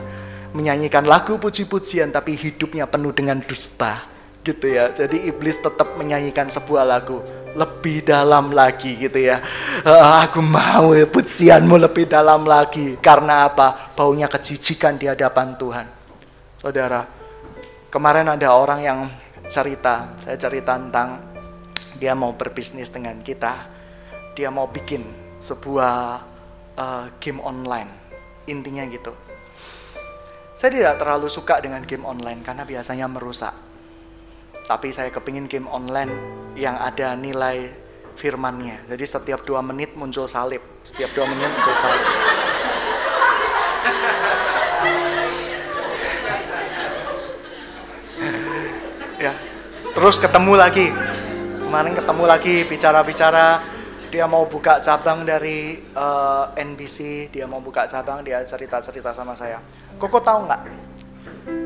Menyanyikan 0.56 1.04
lagu 1.04 1.36
puji-pujian 1.36 2.16
tapi 2.16 2.40
hidupnya 2.40 2.88
penuh 2.88 3.12
dengan 3.12 3.44
dusta. 3.44 4.08
Gitu 4.44 4.66
ya. 4.72 4.90
Jadi 4.92 5.28
iblis 5.28 5.60
tetap 5.60 6.00
menyanyikan 6.00 6.48
sebuah 6.48 6.88
lagu 6.88 7.20
lebih 7.58 8.06
dalam 8.06 8.54
lagi 8.54 8.94
gitu 8.98 9.20
ya. 9.20 9.42
Uh, 9.82 10.22
aku 10.22 10.42
mau 10.42 10.94
pujianmu 10.94 11.76
lebih 11.76 12.06
dalam 12.06 12.46
lagi. 12.46 12.98
Karena 13.02 13.50
apa? 13.50 13.94
Baunya 13.98 14.30
kejijikan 14.30 14.96
di 14.96 15.10
hadapan 15.10 15.58
Tuhan. 15.58 15.88
Saudara, 16.60 17.08
kemarin 17.90 18.28
ada 18.30 18.52
orang 18.54 18.80
yang 18.84 19.00
cerita, 19.50 20.14
saya 20.22 20.38
cerita 20.38 20.78
tentang 20.78 21.24
dia 21.98 22.14
mau 22.14 22.36
berbisnis 22.38 22.94
dengan 22.94 23.18
kita. 23.20 23.68
Dia 24.38 24.54
mau 24.54 24.70
bikin 24.70 25.04
sebuah 25.44 25.96
uh, 26.80 27.06
game 27.20 27.42
online. 27.44 27.92
Intinya 28.48 28.86
gitu. 28.88 29.12
Saya 30.60 30.76
tidak 30.76 30.96
terlalu 31.00 31.32
suka 31.32 31.64
dengan 31.64 31.84
game 31.88 32.04
online 32.04 32.44
karena 32.44 32.68
biasanya 32.68 33.08
merusak. 33.08 33.69
Tapi 34.70 34.94
saya 34.94 35.10
kepingin 35.10 35.50
game 35.50 35.66
online 35.66 36.14
yang 36.54 36.78
ada 36.78 37.18
nilai 37.18 37.74
firmannya. 38.14 38.86
Jadi 38.86 39.02
setiap 39.02 39.42
dua 39.42 39.66
menit 39.66 39.98
muncul 39.98 40.30
salib. 40.30 40.62
Setiap 40.86 41.10
dua 41.18 41.26
menit 41.26 41.50
muncul 41.50 41.74
salib. 41.74 42.06
ya, 49.26 49.34
terus 49.98 50.22
ketemu 50.22 50.54
lagi. 50.54 50.94
Kemarin 51.66 51.98
ketemu 51.98 52.30
lagi 52.30 52.62
bicara-bicara 52.70 53.66
dia 54.14 54.30
mau 54.30 54.46
buka 54.46 54.86
cabang 54.86 55.26
dari 55.26 55.82
uh, 55.98 56.54
eh, 56.54 56.66
NBC, 56.66 57.30
dia 57.34 57.50
mau 57.50 57.58
buka 57.58 57.90
cabang, 57.90 58.22
dia 58.22 58.46
cerita-cerita 58.46 59.18
sama 59.18 59.34
saya. 59.34 59.66
Koko 59.98 60.22
tahu 60.22 60.46
nggak 60.46 60.62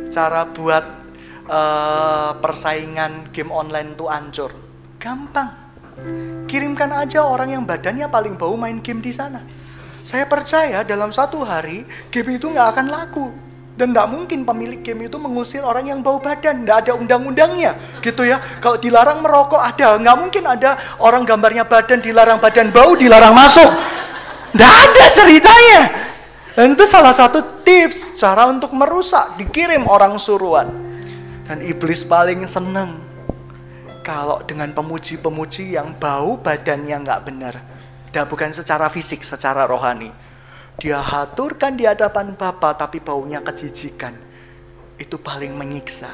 cara 0.08 0.48
buat 0.48 1.03
uh, 1.48 2.38
persaingan 2.40 3.32
game 3.34 3.52
online 3.52 3.96
itu 3.96 4.06
hancur? 4.08 4.52
Gampang. 5.00 5.64
Kirimkan 6.50 6.90
aja 6.90 7.26
orang 7.26 7.54
yang 7.54 7.64
badannya 7.64 8.10
paling 8.10 8.34
bau 8.38 8.58
main 8.58 8.82
game 8.82 9.02
di 9.02 9.14
sana. 9.14 9.42
Saya 10.04 10.28
percaya 10.28 10.84
dalam 10.84 11.16
satu 11.16 11.42
hari 11.48 11.88
game 12.12 12.36
itu 12.36 12.52
nggak 12.52 12.68
akan 12.76 12.88
laku. 12.92 13.26
Dan 13.74 13.90
tidak 13.90 14.06
mungkin 14.14 14.46
pemilik 14.46 14.86
game 14.86 15.10
itu 15.10 15.18
mengusir 15.18 15.66
orang 15.66 15.90
yang 15.90 16.06
bau 16.06 16.22
badan. 16.22 16.62
Tidak 16.62 16.78
ada 16.86 16.92
undang-undangnya. 16.94 17.74
Gitu 18.06 18.22
ya. 18.22 18.38
Kalau 18.62 18.78
dilarang 18.78 19.26
merokok 19.26 19.58
ada. 19.58 19.98
Nggak 19.98 20.18
mungkin 20.22 20.44
ada 20.46 20.78
orang 21.02 21.26
gambarnya 21.26 21.66
badan 21.66 21.98
dilarang 21.98 22.38
badan 22.38 22.70
bau 22.70 22.94
dilarang 22.94 23.34
masuk. 23.34 23.66
Tidak 24.54 24.74
ada 24.78 25.06
ceritanya. 25.10 25.82
Dan 26.54 26.78
itu 26.78 26.86
salah 26.86 27.18
satu 27.18 27.66
tips 27.66 28.14
cara 28.14 28.46
untuk 28.46 28.70
merusak. 28.78 29.42
Dikirim 29.42 29.90
orang 29.90 30.22
suruhan. 30.22 30.93
Dan 31.44 31.60
iblis 31.64 32.08
paling 32.08 32.48
seneng. 32.48 33.00
Kalau 34.04 34.44
dengan 34.44 34.72
pemuji-pemuji 34.72 35.76
yang 35.80 35.96
bau 35.96 36.36
badannya 36.40 36.98
nggak 37.04 37.24
benar. 37.24 37.56
Dan 38.12 38.28
bukan 38.28 38.52
secara 38.52 38.92
fisik, 38.92 39.24
secara 39.26 39.64
rohani 39.64 40.12
dia 40.82 40.98
haturkan 40.98 41.78
di 41.78 41.86
hadapan 41.86 42.34
Bapa 42.34 42.74
tapi 42.74 42.98
baunya 42.98 43.44
kejijikan. 43.46 44.18
Itu 44.98 45.22
paling 45.22 45.54
menyiksa. 45.54 46.10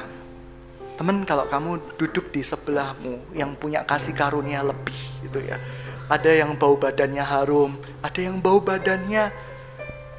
Teman 1.00 1.24
kalau 1.24 1.48
kamu 1.48 1.96
duduk 1.96 2.28
di 2.28 2.44
sebelahmu 2.44 3.32
yang 3.32 3.56
punya 3.56 3.80
kasih 3.88 4.12
karunia 4.12 4.60
lebih 4.60 5.00
gitu 5.24 5.40
ya. 5.40 5.56
Ada 6.12 6.44
yang 6.44 6.60
bau 6.60 6.76
badannya 6.76 7.24
harum, 7.24 7.80
ada 8.04 8.20
yang 8.20 8.36
bau 8.42 8.60
badannya 8.60 9.32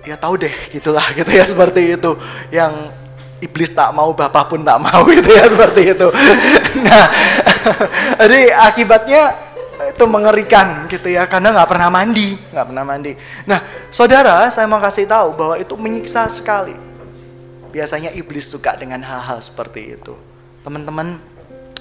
ya 0.01 0.15
tahu 0.17 0.41
deh 0.41 0.55
gitulah 0.73 1.05
gitu 1.13 1.29
ya 1.29 1.45
seperti 1.45 1.93
itu. 1.93 2.17
Yang 2.49 2.89
iblis 3.41 3.73
tak 3.73 3.91
mau, 3.91 4.13
bapak 4.13 4.53
pun 4.53 4.61
tak 4.61 4.79
mau 4.79 5.03
gitu 5.17 5.29
ya 5.29 5.45
seperti 5.49 5.97
itu. 5.97 6.07
Nah, 6.85 7.05
jadi 8.21 8.41
akibatnya 8.71 9.23
itu 9.91 10.05
mengerikan 10.05 10.85
gitu 10.87 11.09
ya 11.09 11.25
karena 11.25 11.51
nggak 11.51 11.67
pernah 11.67 11.89
mandi 11.89 12.37
nggak 12.53 12.65
pernah 12.69 12.83
mandi. 12.85 13.11
Nah 13.49 13.59
saudara 13.89 14.45
saya 14.53 14.69
mau 14.69 14.77
kasih 14.77 15.09
tahu 15.09 15.33
bahwa 15.35 15.55
itu 15.57 15.73
menyiksa 15.73 16.29
sekali. 16.29 16.77
Biasanya 17.73 18.13
iblis 18.13 18.51
suka 18.51 18.75
dengan 18.75 18.99
hal-hal 19.01 19.39
seperti 19.41 19.95
itu. 19.95 20.13
Teman-teman 20.61 21.17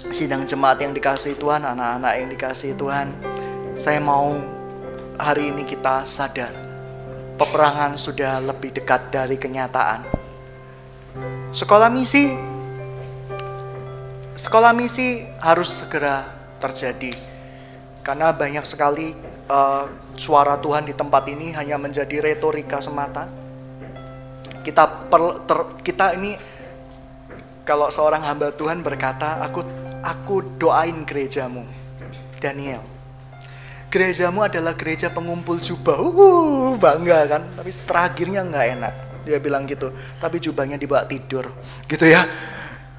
sidang 0.08 0.48
jemaat 0.48 0.80
yang 0.80 0.96
dikasih 0.96 1.36
Tuhan 1.36 1.60
anak-anak 1.60 2.12
yang 2.16 2.28
dikasih 2.32 2.72
Tuhan 2.80 3.12
saya 3.76 4.00
mau 4.00 4.32
hari 5.20 5.52
ini 5.52 5.68
kita 5.68 6.08
sadar 6.08 6.50
peperangan 7.36 8.00
sudah 8.00 8.40
lebih 8.40 8.72
dekat 8.72 9.12
dari 9.12 9.36
kenyataan 9.36 10.08
sekolah 11.50 11.90
misi 11.90 12.30
sekolah 14.38 14.70
misi 14.70 15.26
harus 15.42 15.82
segera 15.82 16.30
terjadi 16.62 17.10
karena 18.00 18.32
banyak 18.32 18.64
sekali 18.64 19.12
uh, 19.50 19.84
suara 20.16 20.56
Tuhan 20.56 20.86
di 20.88 20.94
tempat 20.96 21.26
ini 21.28 21.52
hanya 21.52 21.76
menjadi 21.76 22.22
retorika 22.22 22.80
semata. 22.80 23.28
Kita 24.60 25.08
per, 25.08 25.44
ter, 25.44 25.58
kita 25.84 26.16
ini 26.16 26.36
kalau 27.64 27.92
seorang 27.92 28.24
hamba 28.24 28.52
Tuhan 28.56 28.80
berkata, 28.80 29.40
aku 29.44 29.60
aku 30.00 30.56
doain 30.56 31.04
gerejamu, 31.04 31.64
Daniel. 32.40 32.80
Gerejamu 33.90 34.46
adalah 34.46 34.72
gereja 34.78 35.10
pengumpul 35.10 35.58
jubah, 35.58 35.98
uh, 35.98 36.78
bangga 36.78 37.26
kan? 37.26 37.42
Tapi 37.58 37.70
terakhirnya 37.84 38.46
nggak 38.46 38.66
enak. 38.78 38.94
Dia 39.24 39.38
bilang 39.38 39.68
gitu. 39.68 39.92
Tapi 40.18 40.40
jubahnya 40.40 40.76
dibawa 40.80 41.04
tidur, 41.04 41.52
gitu 41.86 42.04
ya. 42.06 42.26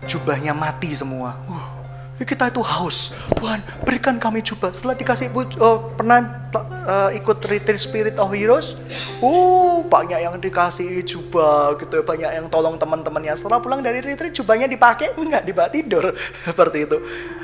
Jubahnya 0.05 0.57
mati 0.57 0.93
semua. 0.97 1.37
Uh, 1.45 1.81
kita 2.25 2.53
itu 2.53 2.61
haus. 2.61 3.13
Tuhan, 3.37 3.61
berikan 3.81 4.17
kami 4.21 4.45
coba. 4.45 4.73
Setelah 4.73 4.93
dikasih 4.97 5.33
uh, 5.33 5.79
pernah 5.97 6.49
uh, 6.85 7.09
ikut 7.13 7.41
retreat 7.49 7.81
Spirit 7.81 8.15
of 8.21 8.29
Heroes, 8.33 8.77
uh 9.21 9.81
banyak 9.85 10.19
yang 10.21 10.37
dikasih 10.37 11.01
jubah 11.03 11.75
gitu, 11.81 12.05
banyak 12.05 12.31
yang 12.31 12.47
tolong 12.47 12.77
teman-temannya. 12.77 13.33
Setelah 13.35 13.59
pulang 13.59 13.81
dari 13.81 13.99
retreat, 13.99 14.37
jubahnya 14.37 14.69
dipakai 14.69 15.17
enggak 15.17 15.43
dibawa 15.43 15.69
tidur 15.73 16.13
seperti 16.45 16.85
itu. 16.85 16.97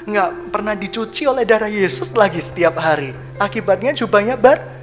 Enggak 0.05 0.29
pernah 0.53 0.73
dicuci 0.77 1.25
oleh 1.25 1.43
darah 1.43 1.69
Yesus 1.69 2.13
lagi 2.13 2.39
setiap 2.39 2.77
hari. 2.77 3.11
Akibatnya 3.41 3.93
jubahnya 3.97 4.37
berdebu. 4.37 4.76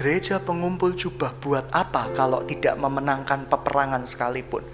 Gereja 0.00 0.40
pengumpul 0.40 0.96
jubah 0.96 1.36
buat 1.44 1.68
apa 1.76 2.08
kalau 2.16 2.40
tidak 2.48 2.72
memenangkan 2.80 3.44
peperangan 3.44 4.08
sekalipun? 4.08 4.64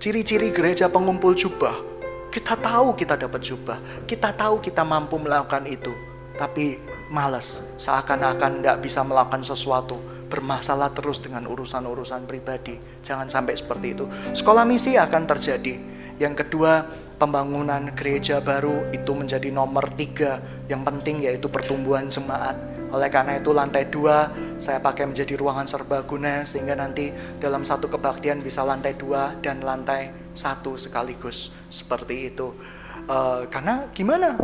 Ciri-ciri 0.00 0.48
gereja 0.48 0.88
pengumpul 0.88 1.36
jubah 1.36 1.92
kita 2.32 2.56
tahu 2.56 2.96
kita 2.96 3.20
dapat 3.20 3.44
jubah, 3.44 3.76
kita 4.08 4.32
tahu 4.32 4.64
kita 4.64 4.80
mampu 4.80 5.20
melakukan 5.20 5.68
itu, 5.68 5.92
tapi 6.40 6.80
malas, 7.12 7.60
seakan-akan 7.76 8.64
tidak 8.64 8.80
bisa 8.80 9.04
melakukan 9.04 9.44
sesuatu, 9.44 10.00
bermasalah 10.32 10.88
terus 10.96 11.20
dengan 11.20 11.44
urusan-urusan 11.44 12.24
pribadi. 12.24 12.80
Jangan 13.04 13.28
sampai 13.28 13.52
seperti 13.60 13.92
itu. 13.92 14.08
Sekolah 14.32 14.64
misi 14.64 14.96
akan 14.96 15.28
terjadi. 15.28 15.76
Yang 16.16 16.48
kedua, 16.48 16.88
pembangunan 17.20 17.92
gereja 17.92 18.40
baru 18.40 18.88
itu 18.96 19.12
menjadi 19.12 19.52
nomor 19.52 19.92
tiga. 19.92 20.40
Yang 20.72 20.82
penting 20.88 21.16
yaitu 21.28 21.52
pertumbuhan 21.52 22.08
jemaat. 22.08 22.56
Oleh 22.92 23.08
karena 23.08 23.40
itu 23.40 23.50
lantai 23.56 23.88
dua 23.88 24.28
saya 24.60 24.76
pakai 24.78 25.08
menjadi 25.08 25.34
ruangan 25.40 25.64
serbaguna 25.64 26.44
sehingga 26.44 26.76
nanti 26.76 27.08
dalam 27.40 27.64
satu 27.64 27.88
kebaktian 27.88 28.44
bisa 28.44 28.60
lantai 28.60 28.92
dua 28.92 29.32
dan 29.40 29.64
lantai 29.64 30.12
satu 30.36 30.76
sekaligus 30.76 31.48
seperti 31.72 32.28
itu. 32.28 32.52
Uh, 33.08 33.48
karena 33.48 33.88
gimana? 33.96 34.36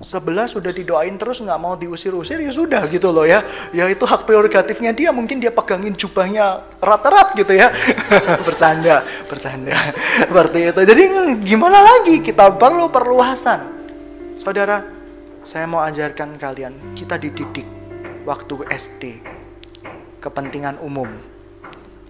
sebelah 0.00 0.44
sudah 0.44 0.76
didoain 0.76 1.16
terus 1.16 1.40
nggak 1.40 1.60
mau 1.60 1.72
diusir-usir 1.72 2.36
ya 2.44 2.52
sudah 2.52 2.84
gitu 2.88 3.08
loh 3.12 3.24
ya. 3.24 3.40
Ya 3.72 3.88
itu 3.88 4.04
hak 4.04 4.28
prerogatifnya 4.28 4.92
dia 4.92 5.08
mungkin 5.12 5.40
dia 5.40 5.48
pegangin 5.48 5.96
jubahnya 5.96 6.64
rat-rat 6.80 7.32
gitu 7.36 7.56
ya. 7.56 7.72
bercanda, 8.46 9.04
bercanda. 9.28 9.96
Seperti 10.28 10.58
itu. 10.68 10.80
Jadi 10.84 11.02
gimana 11.44 11.80
lagi 11.80 12.20
kita 12.20 12.52
perlu 12.56 12.92
perluasan. 12.92 13.60
Saudara, 14.40 14.84
saya 15.42 15.64
mau 15.66 15.82
ajarkan 15.82 16.36
kalian 16.38 16.94
kita 16.94 17.16
dididik 17.16 17.75
waktu 18.26 18.66
SD 18.74 19.22
kepentingan 20.18 20.82
umum 20.82 21.06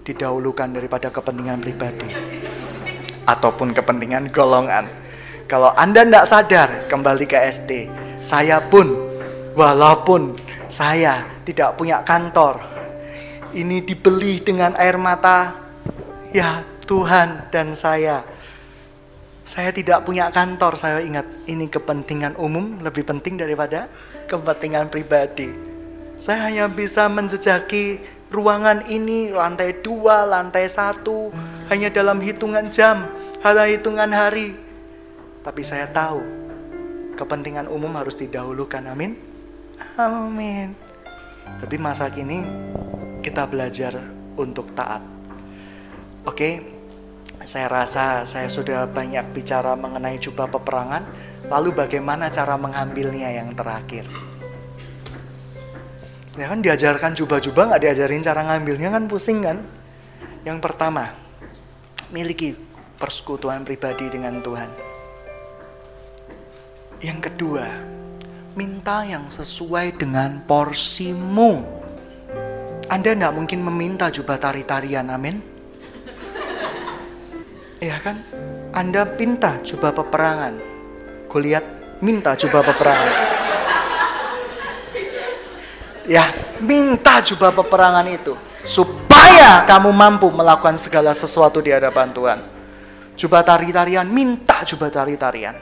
didahulukan 0.00 0.72
daripada 0.72 1.12
kepentingan 1.12 1.60
pribadi 1.60 2.08
ataupun 3.28 3.76
kepentingan 3.76 4.32
golongan. 4.32 4.88
Kalau 5.46 5.70
Anda 5.76 6.02
tidak 6.02 6.26
sadar 6.26 6.68
kembali 6.88 7.28
ke 7.28 7.38
SD, 7.38 7.70
saya 8.24 8.58
pun 8.64 8.96
walaupun 9.52 10.34
saya 10.66 11.22
tidak 11.44 11.76
punya 11.78 12.02
kantor, 12.02 12.64
ini 13.54 13.84
dibeli 13.84 14.42
dengan 14.42 14.74
air 14.74 14.98
mata, 14.98 15.54
ya 16.32 16.64
Tuhan 16.88 17.52
dan 17.52 17.76
saya. 17.76 18.26
Saya 19.46 19.70
tidak 19.70 20.02
punya 20.02 20.26
kantor, 20.34 20.74
saya 20.74 20.98
ingat 20.98 21.46
ini 21.46 21.70
kepentingan 21.70 22.34
umum 22.34 22.82
lebih 22.82 23.06
penting 23.06 23.38
daripada 23.38 23.86
kepentingan 24.26 24.90
pribadi. 24.90 25.75
Saya 26.16 26.48
hanya 26.48 26.64
bisa 26.72 27.12
menjejaki 27.12 28.00
ruangan 28.32 28.88
ini 28.88 29.36
lantai 29.36 29.84
dua, 29.84 30.24
lantai 30.24 30.64
satu, 30.64 31.28
hanya 31.68 31.92
dalam 31.92 32.24
hitungan 32.24 32.72
jam, 32.72 33.04
hanya 33.44 33.68
hitungan 33.68 34.08
hari. 34.08 34.56
Tapi 35.44 35.60
saya 35.60 35.84
tahu 35.92 36.24
kepentingan 37.20 37.68
umum 37.68 37.92
harus 38.00 38.16
didahulukan. 38.16 38.80
Amin. 38.88 39.12
Amin. 40.00 40.72
Tapi 41.60 41.76
masa 41.76 42.08
kini 42.08 42.42
kita 43.20 43.44
belajar 43.44 44.00
untuk 44.40 44.72
taat. 44.72 45.04
Oke, 46.24 46.64
saya 47.44 47.68
rasa 47.68 48.24
saya 48.24 48.48
sudah 48.48 48.88
banyak 48.88 49.36
bicara 49.36 49.76
mengenai 49.76 50.16
jubah 50.16 50.48
peperangan. 50.48 51.04
Lalu 51.46 51.76
bagaimana 51.76 52.32
cara 52.32 52.58
mengambilnya 52.58 53.30
yang 53.30 53.54
terakhir? 53.54 54.35
Ya 56.36 56.52
kan 56.52 56.60
diajarkan 56.60 57.16
jubah-jubah 57.16 57.72
nggak 57.72 57.82
diajarin 57.82 58.20
cara 58.20 58.44
ngambilnya 58.44 58.92
kan 58.92 59.08
pusing 59.08 59.40
kan. 59.40 59.64
Yang 60.44 60.58
pertama, 60.60 61.16
miliki 62.12 62.52
persekutuan 63.00 63.64
pribadi 63.64 64.12
dengan 64.12 64.44
Tuhan. 64.44 64.68
Yang 67.00 67.18
kedua, 67.32 67.66
minta 68.52 69.04
yang 69.08 69.32
sesuai 69.32 69.96
dengan 69.96 70.44
porsimu. 70.44 71.64
Anda 72.92 73.16
tidak 73.16 73.32
mungkin 73.32 73.64
meminta 73.64 74.12
jubah 74.12 74.36
tari-tarian, 74.36 75.08
amin. 75.08 75.40
Ya 77.80 77.96
kan? 78.00 78.20
Anda 78.76 79.08
minta 79.08 79.56
jubah 79.64 79.92
peperangan. 79.92 80.60
Kulihat 81.32 81.64
minta 82.04 82.36
jubah 82.36 82.60
peperangan. 82.60 83.25
Ya, 86.06 86.30
minta 86.62 87.18
jubah 87.18 87.50
peperangan 87.50 88.06
itu 88.06 88.38
supaya 88.62 89.66
kamu 89.66 89.90
mampu 89.90 90.30
melakukan 90.30 90.78
segala 90.78 91.10
sesuatu 91.10 91.58
di 91.58 91.74
hadapan 91.74 92.14
Tuhan. 92.14 92.38
Jubah 93.18 93.42
tari-tarian, 93.42 94.06
minta 94.06 94.62
jubah 94.62 94.86
tari-tarian. 94.86 95.58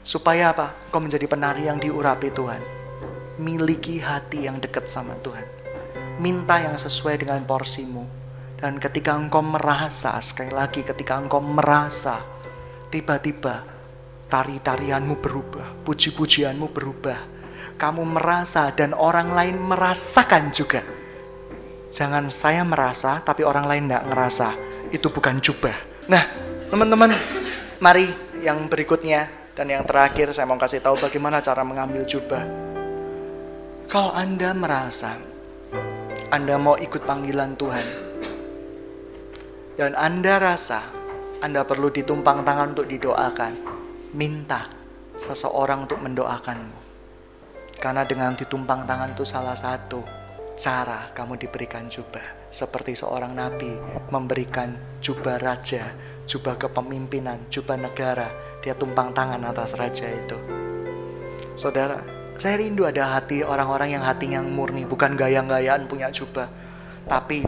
Supaya 0.00 0.56
apa? 0.56 0.72
Kau 0.88 1.02
menjadi 1.02 1.28
penari 1.28 1.68
yang 1.68 1.76
diurapi 1.76 2.32
Tuhan. 2.32 2.62
Miliki 3.36 4.00
hati 4.00 4.48
yang 4.48 4.56
dekat 4.56 4.88
sama 4.88 5.12
Tuhan. 5.20 5.44
Minta 6.16 6.56
yang 6.62 6.80
sesuai 6.80 7.20
dengan 7.26 7.44
porsimu. 7.44 8.08
Dan 8.56 8.80
ketika 8.80 9.12
engkau 9.12 9.44
merasa, 9.44 10.16
sekali 10.24 10.48
lagi 10.48 10.80
ketika 10.80 11.20
engkau 11.20 11.44
merasa, 11.44 12.24
tiba-tiba 12.88 13.66
tari-tarianmu 14.32 15.20
berubah, 15.20 15.84
puji-pujianmu 15.84 16.72
berubah, 16.72 17.35
kamu 17.76 18.02
merasa 18.16 18.72
dan 18.72 18.96
orang 18.96 19.36
lain 19.36 19.56
merasakan 19.60 20.48
juga. 20.52 20.80
Jangan 21.92 22.28
saya 22.32 22.64
merasa 22.64 23.20
tapi 23.20 23.44
orang 23.44 23.68
lain 23.68 23.84
tidak 23.88 24.04
ngerasa. 24.08 24.48
Itu 24.92 25.12
bukan 25.12 25.40
jubah. 25.40 25.76
Nah, 26.08 26.24
teman-teman, 26.72 27.12
mari 27.80 28.08
yang 28.40 28.68
berikutnya 28.68 29.52
dan 29.56 29.72
yang 29.72 29.84
terakhir 29.88 30.32
saya 30.32 30.44
mau 30.48 30.60
kasih 30.60 30.84
tahu 30.84 31.00
bagaimana 31.00 31.40
cara 31.40 31.64
mengambil 31.64 32.04
jubah. 32.04 32.44
Kalau 33.86 34.10
Anda 34.12 34.50
merasa 34.52 35.14
Anda 36.28 36.58
mau 36.58 36.74
ikut 36.74 37.06
panggilan 37.06 37.54
Tuhan 37.54 37.86
dan 39.76 39.92
Anda 39.94 40.40
rasa 40.40 40.80
Anda 41.44 41.62
perlu 41.62 41.92
ditumpang 41.92 42.42
tangan 42.42 42.72
untuk 42.72 42.88
didoakan, 42.88 43.52
minta 44.16 44.64
seseorang 45.20 45.84
untuk 45.84 46.00
mendoakanmu. 46.00 46.85
Karena 47.76 48.08
dengan 48.08 48.32
ditumpang 48.32 48.88
tangan 48.88 49.12
itu 49.12 49.24
salah 49.28 49.54
satu 49.54 50.00
cara 50.56 51.12
kamu 51.12 51.36
diberikan 51.36 51.86
jubah. 51.86 52.48
Seperti 52.48 52.96
seorang 52.96 53.36
nabi 53.36 53.76
memberikan 54.08 54.72
jubah 55.04 55.36
raja, 55.36 55.92
jubah 56.24 56.56
kepemimpinan, 56.56 57.46
jubah 57.52 57.76
negara. 57.76 58.28
Dia 58.64 58.74
tumpang 58.74 59.12
tangan 59.12 59.44
atas 59.44 59.76
raja 59.78 60.08
itu. 60.08 60.38
Saudara, 61.54 62.02
saya 62.36 62.60
rindu 62.60 62.84
ada 62.84 63.16
hati 63.16 63.40
orang-orang 63.40 63.96
yang 63.96 64.04
hatinya 64.04 64.40
murni, 64.42 64.84
bukan 64.84 65.14
gaya-gayaan 65.14 65.86
punya 65.86 66.10
jubah. 66.10 66.48
Tapi 67.06 67.46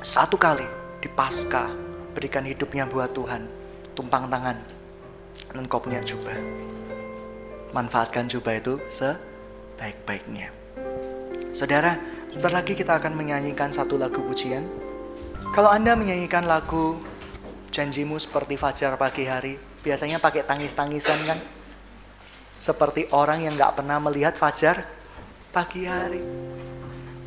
satu 0.00 0.38
kali 0.38 0.64
di 1.02 1.08
pasca 1.10 1.66
berikan 2.14 2.46
hidupnya 2.46 2.86
buat 2.86 3.10
Tuhan, 3.12 3.44
tumpang 3.98 4.30
tangan, 4.30 4.56
dan 5.52 5.64
kau 5.66 5.82
punya 5.82 6.00
jubah. 6.00 6.36
Manfaatkan 7.74 8.30
jubah 8.30 8.56
itu 8.56 8.80
se 8.88 9.12
baik-baiknya. 9.78 10.50
Saudara, 11.54 11.96
sebentar 12.28 12.52
lagi 12.52 12.74
kita 12.74 12.98
akan 12.98 13.14
menyanyikan 13.14 13.70
satu 13.70 13.94
lagu 13.94 14.20
pujian. 14.20 14.66
Kalau 15.54 15.70
Anda 15.70 15.94
menyanyikan 15.94 16.44
lagu 16.44 16.98
Janjimu 17.68 18.18
seperti 18.18 18.58
fajar 18.58 18.98
pagi 18.98 19.28
hari, 19.28 19.60
biasanya 19.84 20.18
pakai 20.18 20.42
tangis-tangisan 20.42 21.20
kan? 21.28 21.38
Seperti 22.58 23.06
orang 23.14 23.44
yang 23.44 23.54
gak 23.54 23.78
pernah 23.78 24.00
melihat 24.02 24.34
fajar 24.34 24.88
pagi 25.54 25.86
hari. 25.86 26.24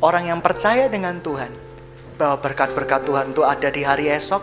Orang 0.02 0.28
yang 0.28 0.42
percaya 0.42 0.90
dengan 0.90 1.22
Tuhan, 1.22 1.54
bahwa 2.18 2.42
berkat-berkat 2.42 3.06
Tuhan 3.06 3.26
itu 3.32 3.42
ada 3.46 3.68
di 3.70 3.82
hari 3.86 4.10
esok, 4.10 4.42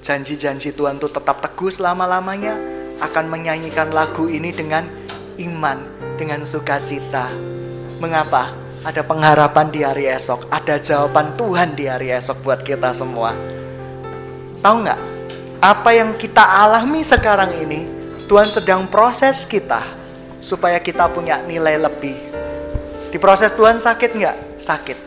janji-janji 0.00 0.72
Tuhan 0.72 0.96
itu 0.96 1.12
tetap 1.12 1.44
teguh 1.44 1.68
selama-lamanya, 1.68 2.56
akan 3.04 3.24
menyanyikan 3.28 3.92
lagu 3.92 4.32
ini 4.32 4.48
dengan 4.48 4.88
iman 5.36 5.93
dengan 6.14 6.42
sukacita. 6.46 7.30
Mengapa? 7.98 8.54
Ada 8.84 9.00
pengharapan 9.00 9.72
di 9.72 9.80
hari 9.80 10.04
esok, 10.12 10.44
ada 10.52 10.76
jawaban 10.76 11.32
Tuhan 11.40 11.72
di 11.72 11.88
hari 11.88 12.12
esok 12.12 12.44
buat 12.44 12.60
kita 12.60 12.92
semua. 12.92 13.32
Tahu 14.60 14.76
nggak? 14.84 15.00
Apa 15.64 15.90
yang 15.96 16.12
kita 16.20 16.44
alami 16.44 17.00
sekarang 17.00 17.56
ini, 17.64 17.88
Tuhan 18.28 18.52
sedang 18.52 18.84
proses 18.84 19.48
kita 19.48 19.80
supaya 20.36 20.76
kita 20.76 21.08
punya 21.08 21.40
nilai 21.48 21.80
lebih. 21.80 22.16
Di 23.08 23.16
proses 23.16 23.56
Tuhan 23.56 23.80
sakit 23.80 24.10
nggak? 24.12 24.36
Sakit. 24.60 24.98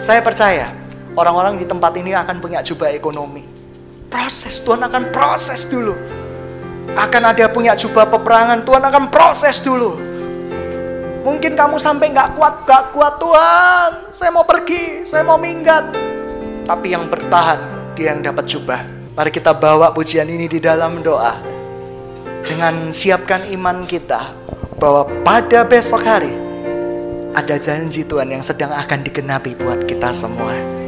Saya 0.00 0.24
percaya 0.24 0.72
orang-orang 1.12 1.60
di 1.60 1.68
tempat 1.68 1.92
ini 2.00 2.16
akan 2.16 2.40
punya 2.40 2.64
jubah 2.64 2.88
ekonomi. 2.96 3.44
Proses 4.08 4.56
Tuhan 4.64 4.80
akan 4.80 5.12
proses 5.12 5.68
dulu 5.68 5.92
akan 6.98 7.22
ada 7.34 7.46
punya 7.50 7.78
jubah 7.78 8.08
peperangan, 8.08 8.66
Tuhan 8.66 8.82
akan 8.82 9.04
proses 9.12 9.62
dulu. 9.62 9.98
Mungkin 11.20 11.52
kamu 11.52 11.76
sampai 11.76 12.16
nggak 12.16 12.32
kuat, 12.34 12.54
nggak 12.64 12.84
kuat 12.96 13.14
Tuhan. 13.20 13.90
Saya 14.10 14.30
mau 14.32 14.44
pergi, 14.48 15.04
saya 15.04 15.22
mau 15.22 15.36
minggat. 15.36 15.92
Tapi 16.64 16.96
yang 16.96 17.06
bertahan, 17.06 17.60
dia 17.92 18.16
yang 18.16 18.24
dapat 18.24 18.48
jubah. 18.48 18.80
Mari 19.14 19.30
kita 19.30 19.52
bawa 19.52 19.92
pujian 19.92 20.26
ini 20.32 20.48
di 20.48 20.58
dalam 20.62 21.04
doa. 21.04 21.36
Dengan 22.40 22.88
siapkan 22.88 23.44
iman 23.52 23.84
kita 23.84 24.32
bahwa 24.80 25.04
pada 25.20 25.60
besok 25.68 26.00
hari 26.00 26.32
ada 27.36 27.60
janji 27.60 28.00
Tuhan 28.00 28.32
yang 28.32 28.40
sedang 28.40 28.72
akan 28.72 29.04
digenapi 29.04 29.52
buat 29.60 29.84
kita 29.84 30.16
semua. 30.16 30.79